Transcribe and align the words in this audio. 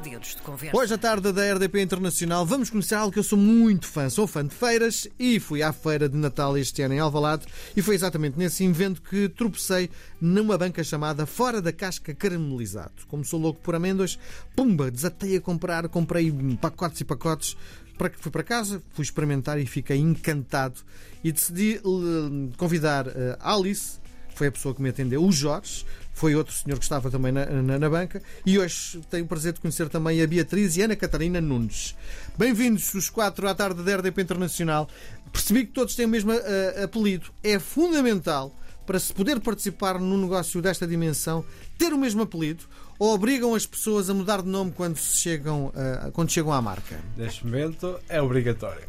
dedos 0.00 0.34
de 0.34 0.42
conversa. 0.42 0.76
Hoje 0.76 0.94
à 0.94 0.98
tarde 0.98 1.32
da 1.32 1.54
RDP 1.54 1.82
Internacional 1.82 2.46
vamos 2.46 2.70
conhecer 2.70 2.94
algo 2.94 3.12
que 3.12 3.18
eu 3.18 3.22
sou 3.22 3.38
muito 3.38 3.86
fã. 3.86 4.08
Sou 4.08 4.26
fã 4.26 4.46
de 4.46 4.54
feiras 4.54 5.08
e 5.18 5.38
fui 5.38 5.62
à 5.62 5.72
feira 5.72 6.08
de 6.08 6.16
Natal 6.16 6.56
este 6.56 6.82
ano 6.82 6.94
em 6.94 6.98
Alvalade 6.98 7.46
e 7.76 7.82
foi 7.82 7.94
exatamente 7.94 8.38
nesse 8.38 8.64
evento 8.64 9.02
que 9.02 9.28
tropecei 9.28 9.90
numa 10.20 10.56
banca 10.56 10.82
chamada 10.82 11.26
Fora 11.26 11.60
da 11.60 11.72
Casca 11.72 12.14
Caramelizado. 12.14 12.92
Como 13.08 13.24
sou 13.24 13.40
louco 13.40 13.60
por 13.60 13.74
amêndoas, 13.74 14.18
pumba, 14.54 14.90
desatei 14.90 15.36
a 15.36 15.40
comprar, 15.40 15.88
comprei 15.88 16.32
pacotes 16.60 17.00
e 17.00 17.04
pacotes. 17.04 17.56
Para 17.98 18.08
que 18.08 18.18
fui 18.18 18.32
para 18.32 18.42
casa, 18.42 18.82
fui 18.94 19.04
experimentar 19.04 19.60
e 19.60 19.66
fiquei 19.66 19.98
encantado 19.98 20.80
e 21.22 21.30
decidi 21.30 21.80
uh, 21.84 22.50
convidar 22.56 23.06
uh, 23.06 23.12
Alice, 23.38 24.00
que 24.30 24.38
foi 24.38 24.46
a 24.48 24.52
pessoa 24.52 24.74
que 24.74 24.82
me 24.82 24.88
atendeu, 24.88 25.22
o 25.22 25.30
Jorge, 25.30 25.84
foi 26.12 26.34
outro 26.34 26.54
senhor 26.54 26.78
que 26.78 26.84
estava 26.84 27.10
também 27.10 27.32
na, 27.32 27.46
na, 27.46 27.78
na, 27.78 27.90
banca. 27.90 28.22
E 28.44 28.58
hoje 28.58 29.00
tenho 29.10 29.24
o 29.24 29.28
prazer 29.28 29.52
de 29.52 29.60
conhecer 29.60 29.88
também 29.88 30.22
a 30.22 30.26
Beatriz 30.26 30.76
e 30.76 30.82
Ana 30.82 30.94
Catarina 30.94 31.40
Nunes. 31.40 31.96
Bem-vindos 32.36 32.92
os 32.94 33.10
quatro 33.10 33.48
à 33.48 33.54
tarde 33.54 33.82
da 33.82 33.96
RDP 33.96 34.22
Internacional. 34.22 34.88
Percebi 35.32 35.66
que 35.66 35.72
todos 35.72 35.94
têm 35.96 36.06
o 36.06 36.08
mesmo 36.08 36.32
uh, 36.32 36.84
apelido. 36.84 37.30
É 37.42 37.58
fundamental 37.58 38.54
para 38.86 38.98
se 38.98 39.12
poder 39.12 39.40
participar 39.40 39.98
num 39.98 40.20
negócio 40.20 40.60
desta 40.60 40.86
dimensão 40.86 41.44
ter 41.78 41.92
o 41.92 41.98
mesmo 41.98 42.22
apelido 42.22 42.64
ou 43.02 43.14
obrigam 43.14 43.52
as 43.52 43.66
pessoas 43.66 44.08
a 44.08 44.14
mudar 44.14 44.42
de 44.42 44.48
nome 44.48 44.70
quando, 44.70 44.96
chegam, 44.96 45.72
uh, 45.74 46.12
quando 46.12 46.30
chegam 46.30 46.52
à 46.52 46.62
marca? 46.62 47.00
Neste 47.16 47.44
momento 47.44 47.98
é 48.08 48.22
obrigatório. 48.22 48.84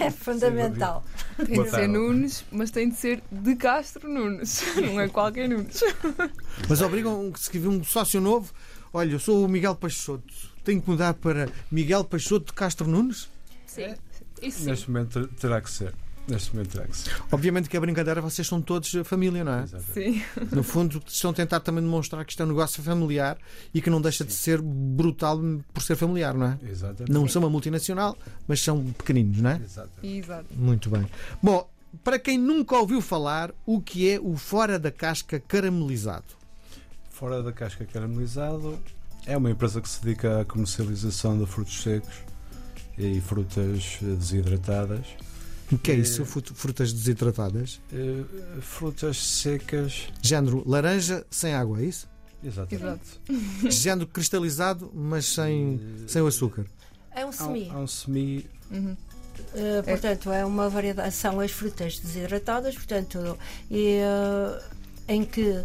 é 0.00 0.10
fundamental. 0.10 1.04
Tem 1.44 1.62
de 1.62 1.68
ser 1.68 1.86
Nunes, 1.86 2.42
mas 2.50 2.70
tem 2.70 2.88
de 2.88 2.94
ser 2.94 3.22
de 3.30 3.54
Castro 3.54 4.08
Nunes. 4.08 4.64
Não 4.80 4.98
é 4.98 5.08
qualquer 5.08 5.46
Nunes. 5.46 5.78
Mas 6.66 6.80
obrigam 6.80 7.30
que 7.30 7.38
se 7.38 7.44
escrever 7.44 7.68
um 7.68 7.84
sócio 7.84 8.18
novo. 8.18 8.50
Olha, 8.90 9.12
eu 9.12 9.18
sou 9.18 9.44
o 9.44 9.48
Miguel 9.48 9.74
Peixoto. 9.74 10.32
Tenho 10.64 10.80
que 10.80 10.88
mudar 10.88 11.12
para 11.12 11.50
Miguel 11.70 12.02
Peixoto 12.02 12.46
de 12.46 12.54
Castro 12.54 12.88
Nunes? 12.88 13.28
Sim. 13.66 13.94
Isso 14.40 14.60
sim. 14.60 14.70
Neste 14.70 14.90
momento 14.90 15.28
terá 15.38 15.60
que 15.60 15.70
ser. 15.70 15.92
Neste 16.26 16.54
momento 16.54 16.80
que 16.80 16.96
ser. 16.96 17.12
Obviamente 17.30 17.68
que 17.68 17.76
a 17.76 17.80
brincadeira, 17.80 18.20
vocês 18.22 18.46
são 18.48 18.62
todos 18.62 18.90
família, 19.04 19.44
não 19.44 19.52
é? 19.52 19.66
Sim. 19.66 20.22
No 20.50 20.62
fundo, 20.62 21.02
estão 21.06 21.30
a 21.30 21.34
tentar 21.34 21.60
também 21.60 21.84
demonstrar 21.84 22.24
que 22.24 22.32
isto 22.32 22.42
é 22.42 22.46
um 22.46 22.48
negócio 22.48 22.82
familiar 22.82 23.36
e 23.74 23.82
que 23.82 23.90
não 23.90 24.00
deixa 24.00 24.24
de 24.24 24.32
ser 24.32 24.60
brutal 24.62 25.38
por 25.72 25.82
ser 25.82 25.96
familiar, 25.96 26.32
não 26.32 26.46
é? 26.46 26.58
Exatamente. 26.62 27.12
Não 27.12 27.28
são 27.28 27.42
uma 27.42 27.50
multinacional, 27.50 28.16
mas 28.48 28.60
são 28.60 28.82
pequeninos, 28.92 29.38
não 29.40 29.50
é? 29.50 29.60
Exatamente. 29.62 30.18
Exato. 30.18 30.46
Muito 30.56 30.88
bem. 30.88 31.06
Bom, 31.42 31.68
para 32.02 32.18
quem 32.18 32.38
nunca 32.38 32.76
ouviu 32.76 33.02
falar, 33.02 33.52
o 33.66 33.80
que 33.80 34.10
é 34.10 34.18
o 34.18 34.34
fora 34.36 34.78
da 34.78 34.90
casca 34.90 35.38
caramelizado? 35.38 36.24
Fora 37.10 37.42
da 37.42 37.52
casca 37.52 37.84
caramelizado 37.84 38.78
é 39.26 39.36
uma 39.36 39.50
empresa 39.50 39.80
que 39.80 39.88
se 39.88 40.02
dedica 40.02 40.40
à 40.40 40.44
comercialização 40.44 41.38
de 41.38 41.46
frutos 41.46 41.82
secos 41.82 42.14
e 42.96 43.20
frutas 43.20 43.98
desidratadas. 44.00 45.06
O 45.72 45.78
que 45.78 45.92
é 45.92 45.94
isso? 45.94 46.24
Frutas 46.24 46.92
desidratadas? 46.92 47.80
Uh, 47.92 48.60
frutas 48.60 49.16
secas. 49.16 50.08
Género 50.20 50.62
laranja 50.68 51.24
sem 51.30 51.54
água, 51.54 51.80
é 51.80 51.86
isso? 51.86 52.08
Exatamente. 52.42 53.20
Exato. 53.28 53.70
Género 53.70 54.06
cristalizado, 54.06 54.90
mas 54.94 55.26
sem, 55.26 55.76
uh, 55.76 55.80
sem 56.08 56.22
o 56.22 56.26
açúcar. 56.26 56.66
É 57.10 57.24
um 57.24 57.32
semi. 57.32 57.68
É 57.68 57.76
um, 57.76 57.86
semi. 57.86 58.46
Uhum. 58.70 58.96
Uh, 59.54 59.82
portanto, 59.84 60.30
é 60.30 60.44
uma 60.44 60.68
variedade, 60.68 61.14
são 61.14 61.40
as 61.40 61.50
frutas 61.50 61.98
desidratadas, 61.98 62.74
portanto, 62.74 63.38
e, 63.70 64.00
em 65.08 65.24
que 65.24 65.64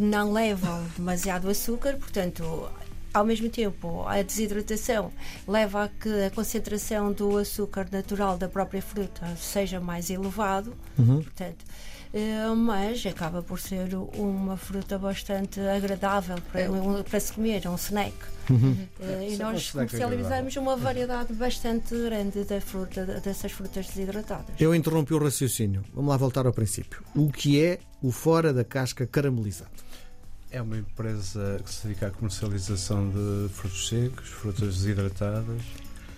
não 0.00 0.32
levam 0.32 0.84
demasiado 0.96 1.48
açúcar, 1.48 1.96
portanto, 1.96 2.68
ao 3.16 3.24
mesmo 3.24 3.48
tempo, 3.48 4.06
a 4.06 4.20
desidratação 4.20 5.10
leva 5.48 5.84
a 5.84 5.88
que 5.88 6.24
a 6.24 6.30
concentração 6.30 7.12
do 7.12 7.38
açúcar 7.38 7.86
natural 7.90 8.36
da 8.36 8.46
própria 8.46 8.82
fruta 8.82 9.26
seja 9.36 9.80
mais 9.80 10.10
elevado, 10.10 10.74
uhum. 10.98 11.22
portanto, 11.22 11.64
mas 12.56 13.04
acaba 13.06 13.42
por 13.42 13.58
ser 13.58 13.94
uma 13.94 14.56
fruta 14.56 14.98
bastante 14.98 15.60
agradável 15.60 16.36
para, 16.52 16.68
para 17.08 17.20
se 17.20 17.32
comer, 17.32 17.64
é 17.64 17.70
um 17.70 17.74
snack. 17.76 18.14
Uhum. 18.50 18.76
E 19.28 19.36
nós 19.36 19.70
comercializamos 19.70 20.56
uma 20.56 20.76
variedade 20.76 21.32
bastante 21.32 21.96
grande 21.96 22.44
da 22.44 22.60
fruta, 22.60 23.04
dessas 23.20 23.50
frutas 23.52 23.86
desidratadas. 23.86 24.60
Eu 24.60 24.74
interrompi 24.74 25.14
o 25.14 25.18
raciocínio. 25.18 25.82
Vamos 25.94 26.10
lá 26.10 26.16
voltar 26.18 26.46
ao 26.46 26.52
princípio. 26.52 27.02
O 27.14 27.30
que 27.32 27.62
é 27.62 27.78
o 28.02 28.12
fora 28.12 28.52
da 28.52 28.62
casca 28.62 29.06
caramelizado? 29.06 29.85
É 30.56 30.62
uma 30.62 30.78
empresa 30.78 31.60
que 31.62 31.70
se 31.70 31.86
dedica 31.86 32.06
à 32.06 32.10
comercialização 32.10 33.10
de 33.10 33.52
frutos 33.52 33.88
secos, 33.90 34.26
frutas 34.30 34.76
desidratadas. 34.76 35.60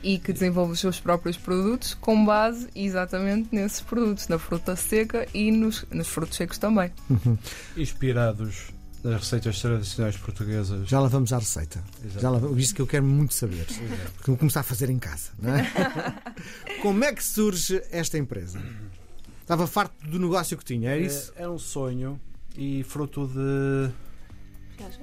E 0.01 0.17
que 0.17 0.33
desenvolve 0.33 0.75
os 0.75 0.79
seus 0.79 1.01
próprios 1.01 1.37
produtos 1.37 1.95
com 1.95 2.25
base 2.25 2.69
exatamente 2.73 3.49
nesses 3.51 3.81
produtos, 3.81 4.29
na 4.29 4.39
fruta 4.39 4.77
seca 4.77 5.27
e 5.35 5.51
nos, 5.51 5.85
nos 5.91 6.07
frutos 6.07 6.37
secos 6.37 6.57
também. 6.57 6.93
Uhum. 7.11 7.37
Inspirados 7.77 8.69
nas 9.03 9.23
receitas 9.23 9.61
tradicionais 9.61 10.17
portuguesas. 10.17 10.89
Já 10.89 11.01
lá 11.01 11.09
vamos 11.09 11.33
à 11.33 11.39
receita. 11.41 11.83
Exato. 12.05 12.21
Já 12.21 12.31
lá 12.31 12.41
isto 12.61 12.77
que 12.77 12.83
eu 12.83 12.87
quero 12.87 13.05
muito 13.05 13.35
saber. 13.35 13.67
Porque 13.67 14.31
vou 14.31 14.37
começar 14.37 14.61
a 14.61 14.63
fazer 14.63 14.89
em 14.89 15.01
casa. 15.01 15.33
Não 15.43 15.53
é? 15.53 15.69
Como 16.81 17.03
é 17.03 17.13
que 17.13 17.25
surge 17.25 17.83
esta 17.91 18.17
empresa? 18.17 18.63
Estava 19.43 19.67
farto 19.67 20.07
do 20.07 20.17
negócio 20.17 20.57
que 20.57 20.65
tinha, 20.65 20.93
é 20.93 21.01
isso? 21.01 21.33
É, 21.35 21.43
é 21.43 21.49
um 21.49 21.59
sonho 21.59 22.21
e 22.57 22.85
fruto 22.85 23.27
de 23.27 23.91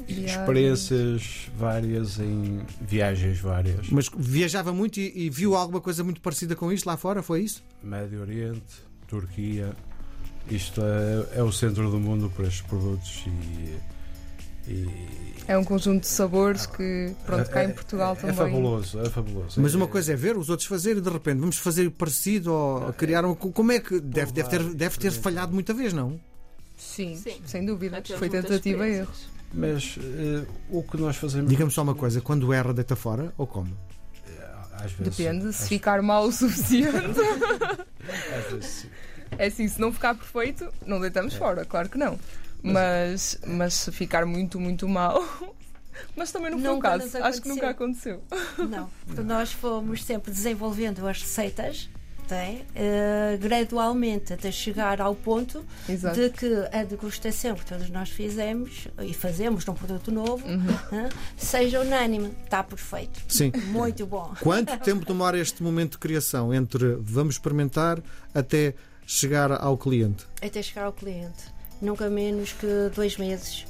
experiências 0.07 1.49
várias 1.57 2.19
em 2.19 2.61
viagens 2.81 3.39
várias. 3.39 3.89
Mas 3.89 4.09
viajava 4.15 4.73
muito 4.73 4.99
e, 4.99 5.25
e, 5.25 5.29
viu 5.29 5.55
alguma 5.55 5.81
coisa 5.81 6.03
muito 6.03 6.21
parecida 6.21 6.55
com 6.55 6.71
isto 6.71 6.85
lá 6.85 6.97
fora? 6.97 7.21
Foi 7.21 7.41
isso? 7.41 7.63
Médio 7.83 8.21
Oriente, 8.21 8.83
Turquia. 9.07 9.73
Isto 10.49 10.81
é, 10.81 11.39
é 11.39 11.43
o 11.43 11.51
centro 11.51 11.89
do 11.89 11.99
mundo 11.99 12.31
para 12.35 12.45
estes 12.45 12.61
produtos 12.61 13.25
e, 13.25 14.71
e 14.71 15.25
é 15.47 15.57
um 15.57 15.63
conjunto 15.63 16.01
de 16.01 16.07
sabores 16.07 16.65
que, 16.65 17.13
pronto, 17.23 17.49
cá 17.51 17.63
em 17.63 17.71
Portugal 17.71 18.13
é, 18.13 18.15
também. 18.15 18.35
É 18.35 18.37
fabuloso, 18.37 18.99
é 18.99 19.09
fabuloso. 19.09 19.61
Mas 19.61 19.75
uma 19.75 19.87
coisa 19.87 20.13
é 20.13 20.15
ver 20.15 20.37
os 20.37 20.49
outros 20.49 20.67
fazer 20.67 20.97
e 20.97 21.01
de 21.01 21.09
repente 21.09 21.39
vamos 21.39 21.57
fazer 21.57 21.89
parecido 21.91 22.51
ou 22.51 22.93
criar 22.93 23.25
uma. 23.25 23.35
Como 23.35 23.71
é 23.71 23.79
que. 23.79 23.99
Deve, 23.99 24.31
deve, 24.31 24.49
ter, 24.49 24.63
deve 24.73 24.97
ter 24.97 25.11
falhado 25.11 25.53
muita 25.53 25.73
vez, 25.73 25.93
não? 25.93 26.19
Sim, 26.77 27.15
Sim. 27.15 27.41
sem 27.45 27.65
dúvida. 27.65 28.01
Foi 28.17 28.29
tentativa 28.29 28.87
e 28.87 28.95
erros. 28.95 29.27
Mas 29.53 29.97
uh, 29.97 30.47
o 30.69 30.83
que 30.83 30.97
nós 30.97 31.15
fazemos. 31.15 31.49
Diga-me 31.49 31.71
só 31.71 31.81
uma 31.81 31.95
coisa: 31.95 32.19
quando 32.21 32.51
erra, 32.51 32.73
deita 32.73 32.95
fora 32.95 33.33
ou 33.37 33.47
como? 33.47 33.75
Às 34.73 34.91
vezes, 34.91 35.17
Depende, 35.17 35.53
se 35.53 35.69
ficar 35.69 36.01
mal 36.01 36.25
o 36.25 36.31
suficiente. 36.31 36.91
Às 38.37 38.51
vezes 38.51 38.65
sim. 38.65 38.89
É 39.37 39.47
assim, 39.47 39.67
se 39.67 39.79
não 39.79 39.91
ficar 39.91 40.15
perfeito, 40.15 40.71
não 40.85 40.99
deitamos 40.99 41.33
é. 41.33 41.37
fora, 41.37 41.65
claro 41.65 41.89
que 41.89 41.97
não. 41.97 42.19
Mas, 42.61 43.39
mas 43.45 43.73
se 43.73 43.91
ficar 43.91 44.25
muito, 44.25 44.59
muito 44.59 44.87
mal. 44.87 45.23
Mas 46.13 46.29
também 46.29 46.51
não 46.51 46.59
foi 46.59 46.69
o 46.69 46.79
caso. 46.79 47.17
Acho 47.23 47.41
que 47.41 47.47
nunca 47.47 47.69
aconteceu. 47.69 48.21
Não, 48.57 48.89
porque 49.07 49.21
nós 49.21 49.53
fomos 49.53 50.03
sempre 50.03 50.29
desenvolvendo 50.29 51.07
as 51.07 51.21
receitas 51.21 51.89
tem, 52.25 52.61
uh, 52.61 53.37
gradualmente 53.39 54.33
até 54.33 54.51
chegar 54.51 54.99
ao 54.99 55.15
ponto 55.15 55.65
Exato. 55.87 56.19
de 56.19 56.29
que 56.29 56.53
a 56.71 56.83
degustação 56.83 57.55
que 57.55 57.65
todos 57.65 57.89
nós 57.89 58.09
fizemos 58.09 58.87
e 59.01 59.13
fazemos 59.13 59.65
num 59.65 59.73
produto 59.73 60.11
novo 60.11 60.45
uhum. 60.47 60.57
uh, 60.57 61.09
seja 61.37 61.79
unânime. 61.79 62.31
Está 62.43 62.63
perfeito. 62.63 63.19
Sim. 63.27 63.51
Muito 63.67 64.05
bom. 64.05 64.33
Quanto 64.41 64.77
tempo 64.83 65.05
demora 65.05 65.39
este 65.39 65.61
momento 65.63 65.93
de 65.93 65.97
criação 65.99 66.53
entre 66.53 66.95
vamos 66.99 67.35
experimentar 67.35 68.01
até 68.33 68.73
chegar 69.05 69.51
ao 69.51 69.77
cliente? 69.77 70.25
Até 70.41 70.61
chegar 70.61 70.85
ao 70.85 70.93
cliente. 70.93 71.53
Nunca 71.81 72.09
menos 72.09 72.53
que 72.53 72.67
dois 72.95 73.17
meses 73.17 73.65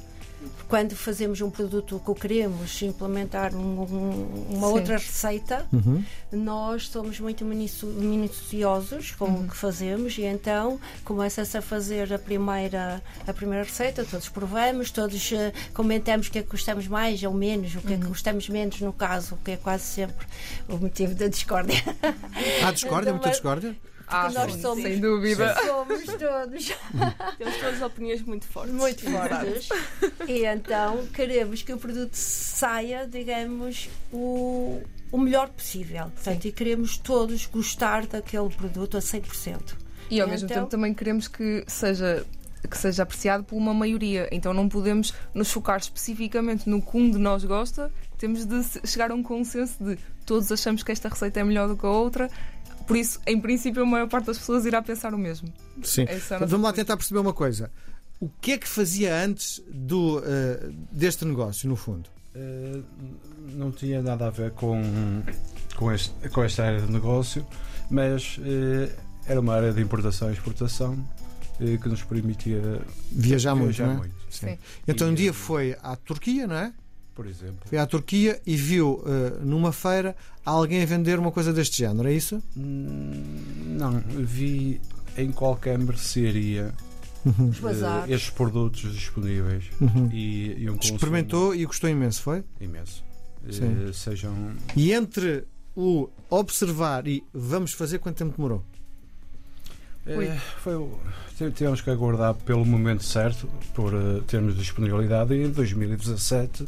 quando 0.68 0.96
fazemos 0.96 1.40
um 1.40 1.50
produto 1.50 2.00
que 2.04 2.14
queremos 2.14 2.82
implementar 2.82 3.54
um, 3.54 3.82
um, 3.82 4.46
uma 4.50 4.68
Sim. 4.68 4.72
outra 4.72 4.96
receita, 4.96 5.66
uhum. 5.72 6.04
nós 6.32 6.88
somos 6.88 7.20
muito 7.20 7.44
minuciosos 7.44 9.12
com 9.12 9.26
uhum. 9.26 9.44
o 9.44 9.48
que 9.48 9.56
fazemos 9.56 10.18
e 10.18 10.22
então 10.22 10.80
começa-se 11.04 11.56
a 11.56 11.62
fazer 11.62 12.12
a 12.12 12.18
primeira, 12.18 13.02
a 13.26 13.32
primeira 13.32 13.64
receita, 13.64 14.04
todos 14.04 14.28
provamos, 14.28 14.90
todos 14.90 15.30
uh, 15.32 15.52
comentamos 15.72 16.28
o 16.28 16.30
que 16.30 16.38
é 16.38 16.42
que 16.42 16.50
gostamos 16.50 16.88
mais 16.88 17.22
ou 17.22 17.32
menos, 17.32 17.74
o 17.74 17.80
que 17.80 17.94
é 17.94 17.96
que 17.96 18.02
uhum. 18.04 18.08
gostamos 18.10 18.48
menos 18.48 18.80
no 18.80 18.92
caso, 18.92 19.38
que 19.44 19.52
é 19.52 19.56
quase 19.56 19.84
sempre 19.84 20.26
o 20.68 20.76
motivo 20.76 21.14
da 21.14 21.28
discórdia. 21.28 21.82
Há 22.64 22.72
discórdia, 22.72 23.12
muita 23.14 23.30
discórdia? 23.30 23.76
Ah, 24.06 24.30
nós 24.30 24.52
sim, 24.52 24.60
somos, 24.60 24.82
sem 24.82 25.00
dúvida. 25.00 25.56
Somos 25.66 26.04
todos. 26.04 26.72
Temos 27.38 27.56
todas 27.56 27.82
opiniões 27.82 28.22
muito 28.22 28.46
fortes. 28.46 28.74
Muito 28.74 29.10
fortes. 29.10 29.68
e 30.28 30.44
então 30.44 31.06
queremos 31.08 31.62
que 31.62 31.72
o 31.72 31.78
produto 31.78 32.14
saia, 32.14 33.06
digamos, 33.06 33.88
o, 34.12 34.80
o 35.10 35.18
melhor 35.18 35.48
possível. 35.48 36.04
Portanto, 36.14 36.44
e 36.44 36.52
queremos 36.52 36.96
todos 36.96 37.46
gostar 37.46 38.06
daquele 38.06 38.48
produto 38.48 38.96
a 38.96 39.00
100%. 39.00 39.74
E 40.08 40.20
ao 40.20 40.28
mesmo 40.28 40.46
então, 40.46 40.58
tempo 40.58 40.70
também 40.70 40.94
queremos 40.94 41.26
que 41.26 41.64
seja 41.66 42.24
que 42.68 42.76
seja 42.76 43.04
apreciado 43.04 43.44
por 43.44 43.56
uma 43.56 43.72
maioria. 43.72 44.28
Então 44.32 44.52
não 44.52 44.68
podemos 44.68 45.14
nos 45.32 45.52
focar 45.52 45.78
especificamente 45.78 46.68
no 46.68 46.82
que 46.82 46.96
um 46.96 47.10
de 47.10 47.18
nós 47.18 47.44
gosta 47.44 47.92
temos 48.18 48.46
de 48.46 48.62
chegar 48.86 49.10
a 49.10 49.14
um 49.14 49.22
consenso 49.22 49.82
de 49.82 49.98
todos 50.24 50.50
achamos 50.50 50.82
que 50.82 50.90
esta 50.90 51.08
receita 51.08 51.40
é 51.40 51.44
melhor 51.44 51.68
do 51.68 51.76
que 51.76 51.86
a 51.86 51.90
outra. 51.90 52.30
Por 52.86 52.96
isso, 52.96 53.20
em 53.26 53.40
princípio, 53.40 53.82
a 53.82 53.86
maior 53.86 54.08
parte 54.08 54.26
das 54.26 54.38
pessoas 54.38 54.64
irá 54.64 54.80
pensar 54.80 55.12
o 55.12 55.18
mesmo. 55.18 55.52
Sim. 55.82 56.02
É 56.02 56.18
Vamos 56.38 56.62
lá 56.62 56.72
tentar 56.72 56.96
perceber 56.96 57.20
uma 57.20 57.32
coisa. 57.32 57.70
O 58.20 58.28
que 58.28 58.52
é 58.52 58.58
que 58.58 58.68
fazia 58.68 59.14
antes 59.14 59.62
do, 59.68 60.18
uh, 60.18 60.22
deste 60.90 61.24
negócio, 61.24 61.68
no 61.68 61.76
fundo? 61.76 62.08
Uh, 62.34 62.82
não 63.52 63.70
tinha 63.70 64.00
nada 64.02 64.26
a 64.26 64.30
ver 64.30 64.52
com, 64.52 64.80
com, 65.74 65.92
este, 65.92 66.12
com 66.30 66.42
esta 66.42 66.64
área 66.64 66.80
de 66.80 66.90
negócio, 66.90 67.46
mas 67.90 68.38
uh, 68.38 68.90
era 69.26 69.40
uma 69.40 69.54
área 69.54 69.72
de 69.72 69.82
importação 69.82 70.30
e 70.30 70.32
exportação 70.32 70.96
que 71.58 71.88
nos 71.88 72.02
permitia 72.02 72.82
viajar, 73.10 73.54
viajar 73.54 73.54
muito. 73.54 73.82
É? 73.82 73.86
muito. 73.86 74.14
Sim. 74.28 74.58
Então, 74.86 75.08
um 75.08 75.14
dia 75.14 75.32
foi 75.32 75.74
à 75.82 75.96
Turquia, 75.96 76.46
não 76.46 76.56
é? 76.56 76.72
Por 77.16 77.26
exemplo. 77.26 77.60
Foi 77.64 77.78
à 77.78 77.86
Turquia 77.86 78.40
e 78.46 78.54
viu 78.54 79.00
uh, 79.00 79.42
numa 79.42 79.72
feira 79.72 80.14
alguém 80.44 80.82
a 80.82 80.86
vender 80.86 81.18
uma 81.18 81.32
coisa 81.32 81.50
deste 81.50 81.78
género, 81.78 82.06
é 82.08 82.12
isso? 82.12 82.42
Hum, 82.54 83.24
não, 83.68 84.00
vi 84.06 84.82
em 85.16 85.32
qualquer 85.32 85.78
mercearia 85.78 86.74
uhum. 87.24 87.48
uh, 87.48 88.12
estes 88.12 88.28
produtos 88.28 88.92
disponíveis 88.92 89.64
uhum. 89.80 90.10
e, 90.12 90.56
e 90.58 90.70
um 90.70 90.76
Experimentou 90.76 91.54
e 91.54 91.64
gostou 91.64 91.88
imenso, 91.88 92.20
foi? 92.20 92.44
Imenso. 92.60 93.02
Uh, 93.46 93.94
sejam... 93.94 94.52
E 94.76 94.92
entre 94.92 95.44
o 95.74 96.10
observar 96.28 97.08
e 97.08 97.24
vamos 97.32 97.72
fazer, 97.72 97.98
quanto 97.98 98.18
tempo 98.18 98.36
demorou? 98.36 98.62
É, 100.06 100.36
foi, 100.62 100.88
tivemos 101.52 101.80
que 101.80 101.90
aguardar 101.90 102.34
pelo 102.34 102.64
momento 102.64 103.02
certo 103.02 103.48
por 103.74 103.94
uh, 103.94 104.20
termos 104.22 104.54
disponibilidade 104.54 105.34
e 105.34 105.46
em 105.46 105.50
2017 105.50 106.66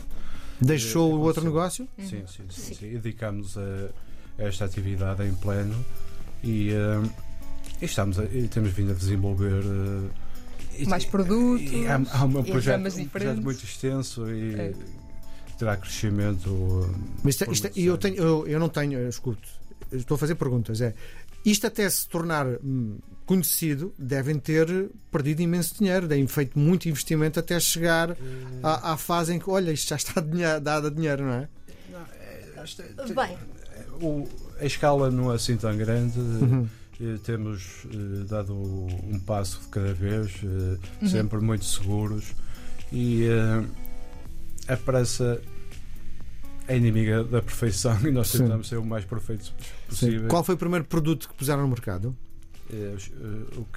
deixou 0.60 1.14
o 1.14 1.20
outro 1.20 1.44
negócio? 1.44 1.88
Sim, 1.99 2.25
sim, 2.26 2.44
sim, 2.49 2.75
sim. 2.75 2.88
dedicámos 2.90 3.56
a, 3.56 3.90
a, 4.38 4.43
esta 4.44 4.64
atividade 4.64 5.22
em 5.25 5.34
pleno 5.34 5.84
e, 6.43 6.70
uh, 6.72 7.10
e 7.81 7.84
estamos 7.84 8.19
a, 8.19 8.25
e 8.25 8.49
temos 8.49 8.70
vindo 8.72 8.93
a 8.93 8.94
desenvolver 8.94 9.64
uh, 9.64 10.10
mais 10.88 11.05
produtos 11.05 11.72
e, 11.72 11.87
há, 11.87 12.00
há 12.12 12.25
um, 12.25 12.43
projeto, 12.44 13.00
um 13.00 13.08
projeto 13.08 13.43
muito 13.43 13.64
extenso 13.64 14.31
e 14.31 14.55
é. 14.55 14.72
terá 15.58 15.76
crescimento. 15.76 16.94
Mas 17.22 17.34
isto, 17.34 17.44
é, 17.44 17.52
isto, 17.52 17.66
é, 17.66 17.70
eu, 17.76 17.99
tenho, 17.99 18.16
eu, 18.16 18.46
eu 18.46 18.60
não 18.60 18.69
tenho, 18.69 19.08
escuto, 19.08 19.49
estou 19.93 20.14
a 20.14 20.19
fazer 20.19 20.34
perguntas. 20.37 20.81
É 20.81 20.94
isto 21.44 21.67
até 21.67 21.88
se 21.88 22.08
tornar 22.08 22.46
hum, 22.46 22.99
conhecido, 23.26 23.93
devem 23.99 24.38
ter 24.38 24.90
perdido 25.11 25.40
imenso 25.43 25.75
dinheiro, 25.79 26.08
têm 26.08 26.26
feito 26.26 26.58
muito 26.58 26.88
investimento 26.88 27.38
até 27.38 27.58
chegar 27.61 28.17
à, 28.62 28.93
à 28.93 28.96
fase 28.96 29.35
em 29.35 29.38
que, 29.38 29.50
olha, 29.50 29.70
isto 29.70 29.88
já 29.88 29.96
está 29.96 30.20
dado 30.61 30.87
a 30.87 30.90
dinheiro, 30.90 31.25
não 31.25 31.32
é? 31.32 31.49
Não, 31.90 32.00
é, 32.00 33.12
Bem. 33.14 33.38
O, 34.00 34.29
a 34.61 34.64
escala 34.64 35.11
não 35.11 35.32
é 35.32 35.37
assim 35.37 35.56
tão 35.56 35.76
grande. 35.76 36.19
Uhum. 36.19 36.69
Eh, 37.00 37.19
temos 37.23 37.87
eh, 37.87 38.25
dado 38.29 38.55
um 38.55 39.20
passo 39.25 39.61
de 39.61 39.69
cada 39.69 39.94
vez, 39.94 40.32
eh, 40.43 40.79
uhum. 41.02 41.08
sempre 41.08 41.38
muito 41.38 41.64
seguros, 41.64 42.34
e 42.93 43.26
a 44.67 44.76
pressa 44.76 45.41
é 46.69 46.76
inimiga 46.76 47.25
da 47.25 47.43
perfeição 47.43 47.99
e 48.06 48.11
nós 48.11 48.31
tentamos 48.31 48.69
Sim. 48.69 48.76
ser 48.76 48.79
o 48.79 48.85
mais 48.85 49.05
perfeitos 49.05 49.53
possível. 49.88 50.20
Sim. 50.20 50.29
Qual 50.29 50.44
foi 50.44 50.55
o 50.55 50.59
primeiro 50.59 50.85
produto 50.85 51.29
que 51.29 51.35
puseram 51.35 51.62
no 51.62 51.69
mercado? 51.69 52.17
É, 52.70 52.94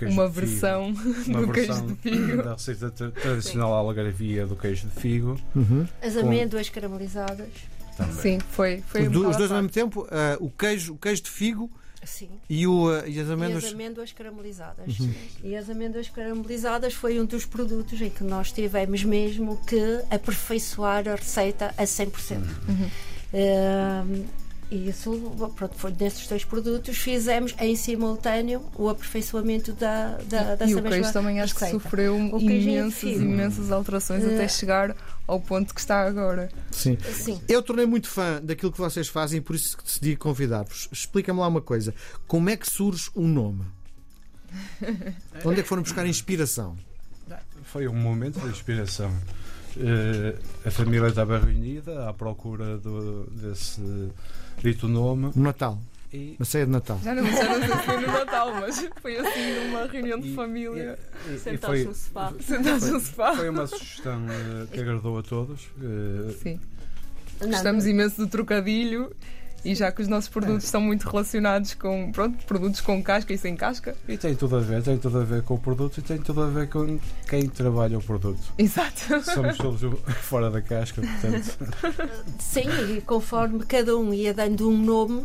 uma 0.07 0.27
versão 0.27 0.93
uma 1.27 1.39
do 1.47 1.53
versão 1.53 1.87
queijo 1.87 1.87
de 1.87 1.95
figo. 1.95 2.43
Da 2.43 2.53
receita 2.53 2.91
tradicional 2.91 3.73
algarvia 3.73 4.45
do 4.45 4.55
queijo 4.55 4.87
de 4.87 4.99
figo. 4.99 5.39
Uhum. 5.55 5.87
As 6.01 6.17
amêndoas 6.17 6.67
com... 6.67 6.75
caramelizadas. 6.75 7.47
Também. 7.95 8.13
Sim, 8.15 8.39
foi. 8.51 8.83
foi 8.85 9.07
os, 9.07 9.15
os 9.15 9.37
dois 9.37 9.51
ao 9.51 9.57
mesmo 9.57 9.69
tempo, 9.69 10.01
uh, 10.01 10.45
o, 10.45 10.49
queijo, 10.49 10.93
o 10.93 10.97
queijo 10.97 11.23
de 11.23 11.29
figo 11.29 11.71
Sim. 12.03 12.29
E, 12.49 12.65
o, 12.65 12.89
uh, 12.89 13.07
e 13.07 13.19
as 13.19 13.29
amêndoas? 13.29 13.63
E 13.63 13.67
as 13.67 13.73
amêndoas 13.73 14.11
caramelizadas. 14.11 14.99
Uhum. 14.99 15.13
E 15.43 15.55
as 15.55 15.69
amêndoas 15.69 16.09
caramelizadas 16.09 16.93
foi 16.93 17.19
um 17.19 17.25
dos 17.25 17.45
produtos 17.45 18.01
em 18.01 18.09
que 18.09 18.23
nós 18.23 18.51
tivemos 18.51 19.03
mesmo 19.03 19.57
que 19.65 20.03
aperfeiçoar 20.09 21.07
a 21.07 21.15
receita 21.15 21.73
a 21.77 21.83
100%. 21.83 22.37
Uhum. 22.37 22.89
Uh, 23.33 24.25
e 24.71 24.87
isso, 24.87 25.11
pronto, 25.57 25.75
foi 25.75 25.91
desses 25.91 26.25
dois 26.27 26.45
produtos 26.45 26.97
fizemos 26.97 27.53
em 27.59 27.75
simultâneo 27.75 28.63
o 28.75 28.87
aperfeiçoamento 28.87 29.73
da, 29.73 30.17
da, 30.29 30.55
dessa 30.55 30.71
e 30.71 30.75
o 30.75 30.81
queijo 30.81 31.11
também 31.11 31.41
acho 31.41 31.53
receita. 31.53 31.77
que 31.77 31.83
sofreu 31.83 32.17
imensas, 32.39 33.03
imensas 33.03 33.69
alterações 33.69 34.23
uh, 34.23 34.27
até 34.27 34.47
chegar 34.47 34.95
ao 35.27 35.41
ponto 35.41 35.73
que 35.73 35.81
está 35.81 36.07
agora. 36.07 36.49
Sim. 36.71 36.97
Sim. 37.13 37.41
Eu 37.49 37.61
tornei 37.61 37.85
muito 37.85 38.07
fã 38.07 38.39
daquilo 38.41 38.71
que 38.71 38.77
vocês 38.77 39.09
fazem 39.09 39.39
e 39.39 39.41
por 39.41 39.57
isso 39.57 39.77
que 39.77 39.83
decidi 39.83 40.15
convidar-vos. 40.15 40.87
Explica-me 40.89 41.41
lá 41.41 41.49
uma 41.49 41.61
coisa. 41.61 41.93
Como 42.25 42.49
é 42.49 42.55
que 42.55 42.65
surge 42.65 43.11
um 43.13 43.27
nome? 43.27 43.65
Onde 45.43 45.59
é 45.59 45.63
que 45.63 45.67
foram 45.67 45.83
buscar 45.83 46.05
inspiração? 46.05 46.77
Foi 47.63 47.89
um 47.89 47.93
momento 47.93 48.39
de 48.39 48.47
inspiração. 48.47 49.11
Uh, 49.75 50.39
a 50.65 50.71
família 50.71 51.07
estava 51.07 51.39
reunida 51.39 52.07
à 52.07 52.13
procura 52.13 52.77
do, 52.77 53.25
desse 53.31 53.81
dito 54.61 54.87
nome. 54.87 55.31
No 55.35 55.43
Natal. 55.43 55.79
E... 56.13 56.35
Na 56.37 56.45
ceia 56.45 56.65
de 56.65 56.71
Natal. 56.71 56.99
Já 57.03 57.15
não 57.15 57.23
sei 57.25 57.35
se 57.37 57.85
foi 57.85 57.97
no 58.01 58.07
Natal, 58.07 58.53
mas 58.55 58.89
foi 59.01 59.17
assim 59.17 59.65
numa 59.65 59.85
reunião 59.87 60.19
de 60.19 60.33
família. 60.33 60.99
Sentados 61.41 61.85
no 61.85 61.93
sofá. 61.93 62.33
Sentados 62.39 62.91
no 62.91 62.99
sofá. 62.99 63.35
Foi 63.35 63.49
uma 63.49 63.67
sugestão 63.67 64.25
uh, 64.25 64.67
que 64.67 64.79
agradou 64.79 65.17
a 65.17 65.23
todos. 65.23 65.67
Uh, 65.77 66.31
Sim. 66.41 66.59
Gostamos 67.39 67.85
imenso 67.85 68.17
do 68.17 68.27
trocadilho 68.27 69.15
e 69.63 69.75
já 69.75 69.91
que 69.91 70.01
os 70.01 70.07
nossos 70.07 70.29
produtos 70.29 70.63
é. 70.63 70.65
estão 70.65 70.81
muito 70.81 71.07
relacionados 71.07 71.73
com 71.73 72.11
pronto, 72.11 72.43
produtos 72.45 72.81
com 72.81 73.01
casca 73.03 73.33
e 73.33 73.37
sem 73.37 73.55
casca. 73.55 73.95
E 74.07 74.17
tem 74.17 74.35
tudo 74.35 74.57
a 74.57 74.59
ver, 74.59 74.81
tem 74.81 74.97
tudo 74.97 75.19
a 75.19 75.23
ver 75.23 75.43
com 75.43 75.55
o 75.55 75.59
produto 75.59 75.99
e 75.99 76.01
tem 76.01 76.17
tudo 76.17 76.41
a 76.41 76.47
ver 76.47 76.69
com 76.69 76.99
quem 77.27 77.47
trabalha 77.47 77.97
o 77.97 78.01
produto. 78.01 78.41
Exato. 78.57 79.23
Somos 79.23 79.57
todos 79.57 79.81
fora 80.21 80.49
da 80.49 80.61
casca, 80.61 81.01
portanto. 81.01 81.57
Sim, 82.39 82.97
e 82.97 83.01
conforme 83.01 83.63
cada 83.65 83.95
um 83.97 84.13
ia 84.13 84.33
dando 84.33 84.69
um 84.69 84.77
nome, 84.77 85.23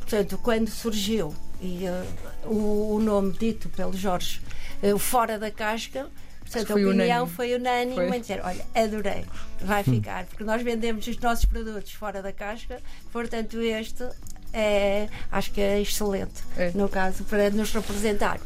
portanto, 0.00 0.38
quando 0.42 0.68
surgiu 0.68 1.34
e, 1.60 1.84
uh, 1.86 2.52
o, 2.52 2.96
o, 2.96 3.00
nome 3.00 3.32
dito 3.32 3.68
pelo 3.70 3.96
Jorge, 3.96 4.40
uh, 4.82 4.98
fora 4.98 5.38
da 5.38 5.50
casca, 5.50 6.08
Portanto, 6.50 6.70
a 6.70 6.74
opinião 6.74 6.94
unânime. 6.94 7.30
foi 7.30 7.54
unânime 7.54 8.08
foi. 8.08 8.20
dizer, 8.20 8.40
olha, 8.42 8.64
adorei, 8.74 9.24
vai 9.60 9.82
hum. 9.82 9.84
ficar, 9.84 10.24
porque 10.26 10.44
nós 10.44 10.62
vendemos 10.62 11.06
os 11.06 11.18
nossos 11.18 11.44
produtos 11.44 11.92
fora 11.92 12.22
da 12.22 12.32
casca, 12.32 12.80
portanto 13.12 13.60
este 13.60 14.08
é, 14.52 15.08
acho 15.30 15.52
que 15.52 15.60
é 15.60 15.80
excelente, 15.80 16.42
é. 16.56 16.70
no 16.74 16.88
caso, 16.88 17.24
para 17.24 17.50
nos 17.50 17.72
representar. 17.72 18.40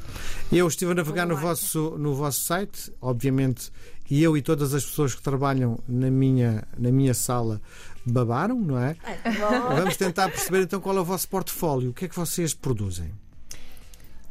Eu 0.51 0.67
estive 0.67 0.91
a 0.91 0.95
navegar 0.95 1.27
no 1.27 1.37
vosso, 1.37 1.97
no 1.97 2.15
vosso 2.15 2.41
site, 2.41 2.93
obviamente, 3.01 3.71
e 4.11 4.23
eu 4.23 4.37
e 4.37 4.43
todas 4.43 4.75
as 4.75 4.85
pessoas 4.85 5.15
que 5.15 5.23
trabalham 5.23 5.79
na 5.89 6.11
minha, 6.11 6.65
na 6.77 6.91
minha 6.91 7.15
sala 7.15 7.61
babaram, 8.05 8.61
não 8.61 8.79
é? 8.79 8.97
é 9.05 9.31
Vamos 9.77 9.97
tentar 9.97 10.29
perceber 10.29 10.63
então 10.63 10.81
qual 10.81 10.97
é 10.97 11.01
o 11.01 11.05
vosso 11.05 11.29
portfólio, 11.29 11.91
o 11.91 11.95
que 11.95 12.07
é 12.07 12.09
que 12.09 12.17
vocês 12.17 12.53
produzem? 12.53 13.13